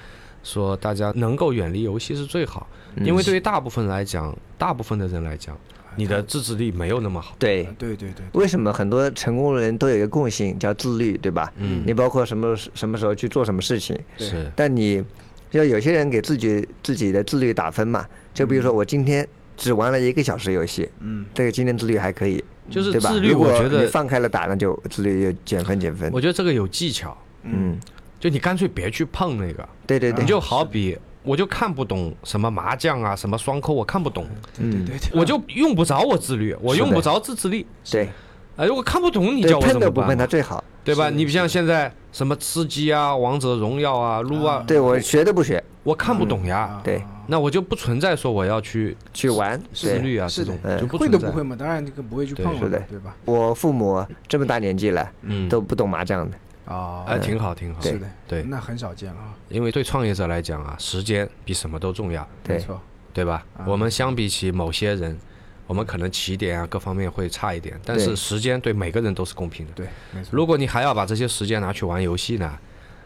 [0.43, 2.67] 说大家能够远离游戏是最好，
[3.05, 5.57] 因为对于大部分来讲，大部分的人来讲，
[5.97, 7.35] 你的自制力没有那么好。
[7.39, 11.53] 对，对对对，为什么很多成功的人都有一个共性叫自律，对吧？
[11.57, 11.83] 嗯。
[11.87, 14.29] 你包括什么什么时候去做什么事情，对。
[14.29, 15.05] 是，但你
[15.51, 19.27] 要有些人给自己自己的自律打分嘛，就比如说我今天
[19.57, 22.99] 只玩了一个小时游戏，嗯，这个今天自律还可以，就是？
[22.99, 26.11] 自律，如果我觉得你放开了打，那就自律就减分减分。
[26.13, 26.21] 我。
[26.21, 27.79] 觉得这个有技巧，嗯，
[28.23, 30.97] 就你干脆别去碰那个，对对对你，就好比。
[31.25, 34.27] 我就看不懂什么麻将啊，什么双扣，我看不懂，
[34.59, 37.67] 嗯，对对，我就用不着我自律，我用不着自制力。
[37.91, 38.09] 对，
[38.57, 40.17] 哎，如果看不懂，你对叫我怎么办碰都不碰？
[40.17, 40.63] 他最好。
[40.85, 41.11] 对吧？
[41.11, 49.61] 你比像现在什么吃鸡啊、王者荣耀啊、撸啊，对我学都不学，我看不懂呀，啊对那我就不存在说我要去去玩。
[49.73, 51.19] 自律啊这种，就不存在。
[51.19, 53.15] 都不会嘛，当然这个不会去碰了对吧？
[53.25, 56.37] 我父母这么大年纪了，嗯，都不懂麻将的。
[56.65, 57.81] 啊，哎，挺好，挺好。
[57.81, 62.81] 是的，对那很少见了啊，因为对创业者来讲啊，时间比什么都重要，没错，
[63.13, 63.45] 对吧？
[63.57, 65.19] 啊我们相比起某些人，
[65.67, 69.73] 我们可能起点啊各方面会差一点，但是时间对每个人都是公平的。
[69.75, 70.31] 对，没错。
[70.33, 72.59] 如果你还要把这些时间拿去玩游戏呢，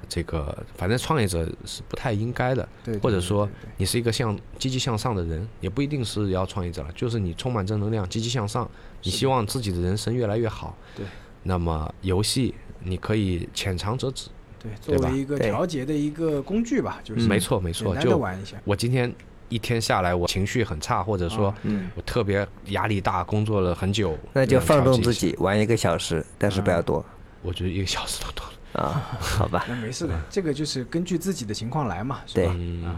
[0.09, 3.48] 这个反正创业者是不太应该的，对，对或者说
[3.78, 8.70] 你是一个向积极向上的人，也不一定是要创业者了，就是你充满正能量、积极向上，
[9.02, 10.76] 你希望自己的人生越来越好。
[10.94, 11.07] 对，
[11.42, 12.54] 那么游戏
[12.87, 14.28] 你可以浅尝辄止。
[14.59, 18.57] 对，作为一个调节的一个工具吧，就是没错没错，就玩一下。
[18.64, 19.12] 我今天
[19.49, 25.12] 一天下来，我情绪很差，或者说嗯，我特别压力大，工作了很久，那就放纵自。
[25.12, 27.05] 己，玩一个小时，但是不要多
[27.43, 28.82] 我觉得一个小时都多了。
[28.82, 29.64] 啊， 好吧？
[29.68, 32.55] 那没事的，这个就是根据自己的情况来嘛，是对吧？
[32.57, 32.97] 嗯，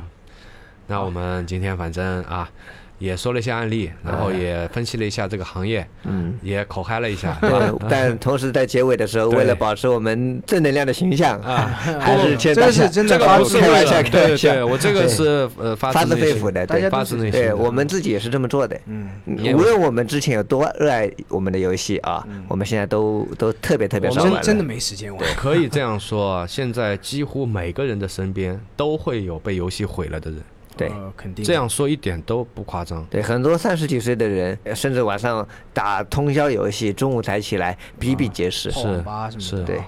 [0.86, 2.50] 那我们今天反正啊，
[2.98, 7.58] 也说了一些案例，然后也分析了一下这个行业，嗯，也口嗨了一下，对吧？
[7.60, 11.66] 对， 但同时在结尾的时候，为了保持我们正能量的形象啊，
[12.00, 13.44] 还是这个是真的开玩
[13.86, 16.78] 笑对对，我这个是呃发发自肺腑的，对。
[16.78, 17.32] 大家发自内心。
[17.32, 18.78] 对我们自己也是这么做的。
[18.86, 19.08] 嗯，
[19.54, 24.32] 无论我们之前有多热爱我们的游戏啊，我们现在都都特别特别少玩。
[24.32, 25.34] 真真的没时间玩。
[25.36, 30.40] 可以这样说，现在几乎每个人的身边都会有被游戏毁了的人，
[30.78, 33.04] 对呃，肯定这样说一点都不夸张。
[33.10, 38.70] 对，很多三十几岁的人，呃甚至晚上打通宵游戏，中午才起来，比比皆是。
[38.70, 39.82] 泡网吧什么的，是对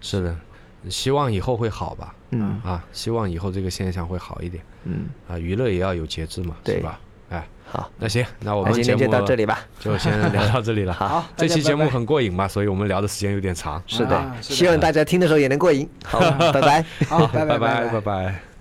[0.00, 0.36] 是的，
[0.90, 2.14] 希望以后会好吧？
[2.30, 5.38] 嗯啊，希望以后这个现象会好一点嗯，啊。
[5.38, 6.98] 娱乐也要有节制嘛，对是吧？
[7.28, 9.60] 哎，好，那行，那我们今天们节目就到这里吧。
[9.78, 10.92] 就先 聊到这里了。
[10.92, 13.82] 好，这期节目很过瘾嘛，所以我们聊的时间有点长。
[13.86, 15.88] 是的啊，是的希望大家听的时候也能过瘾。
[16.04, 16.18] 好，
[16.52, 16.84] 拜拜。
[17.08, 18.51] 好，拜拜拜拜拜。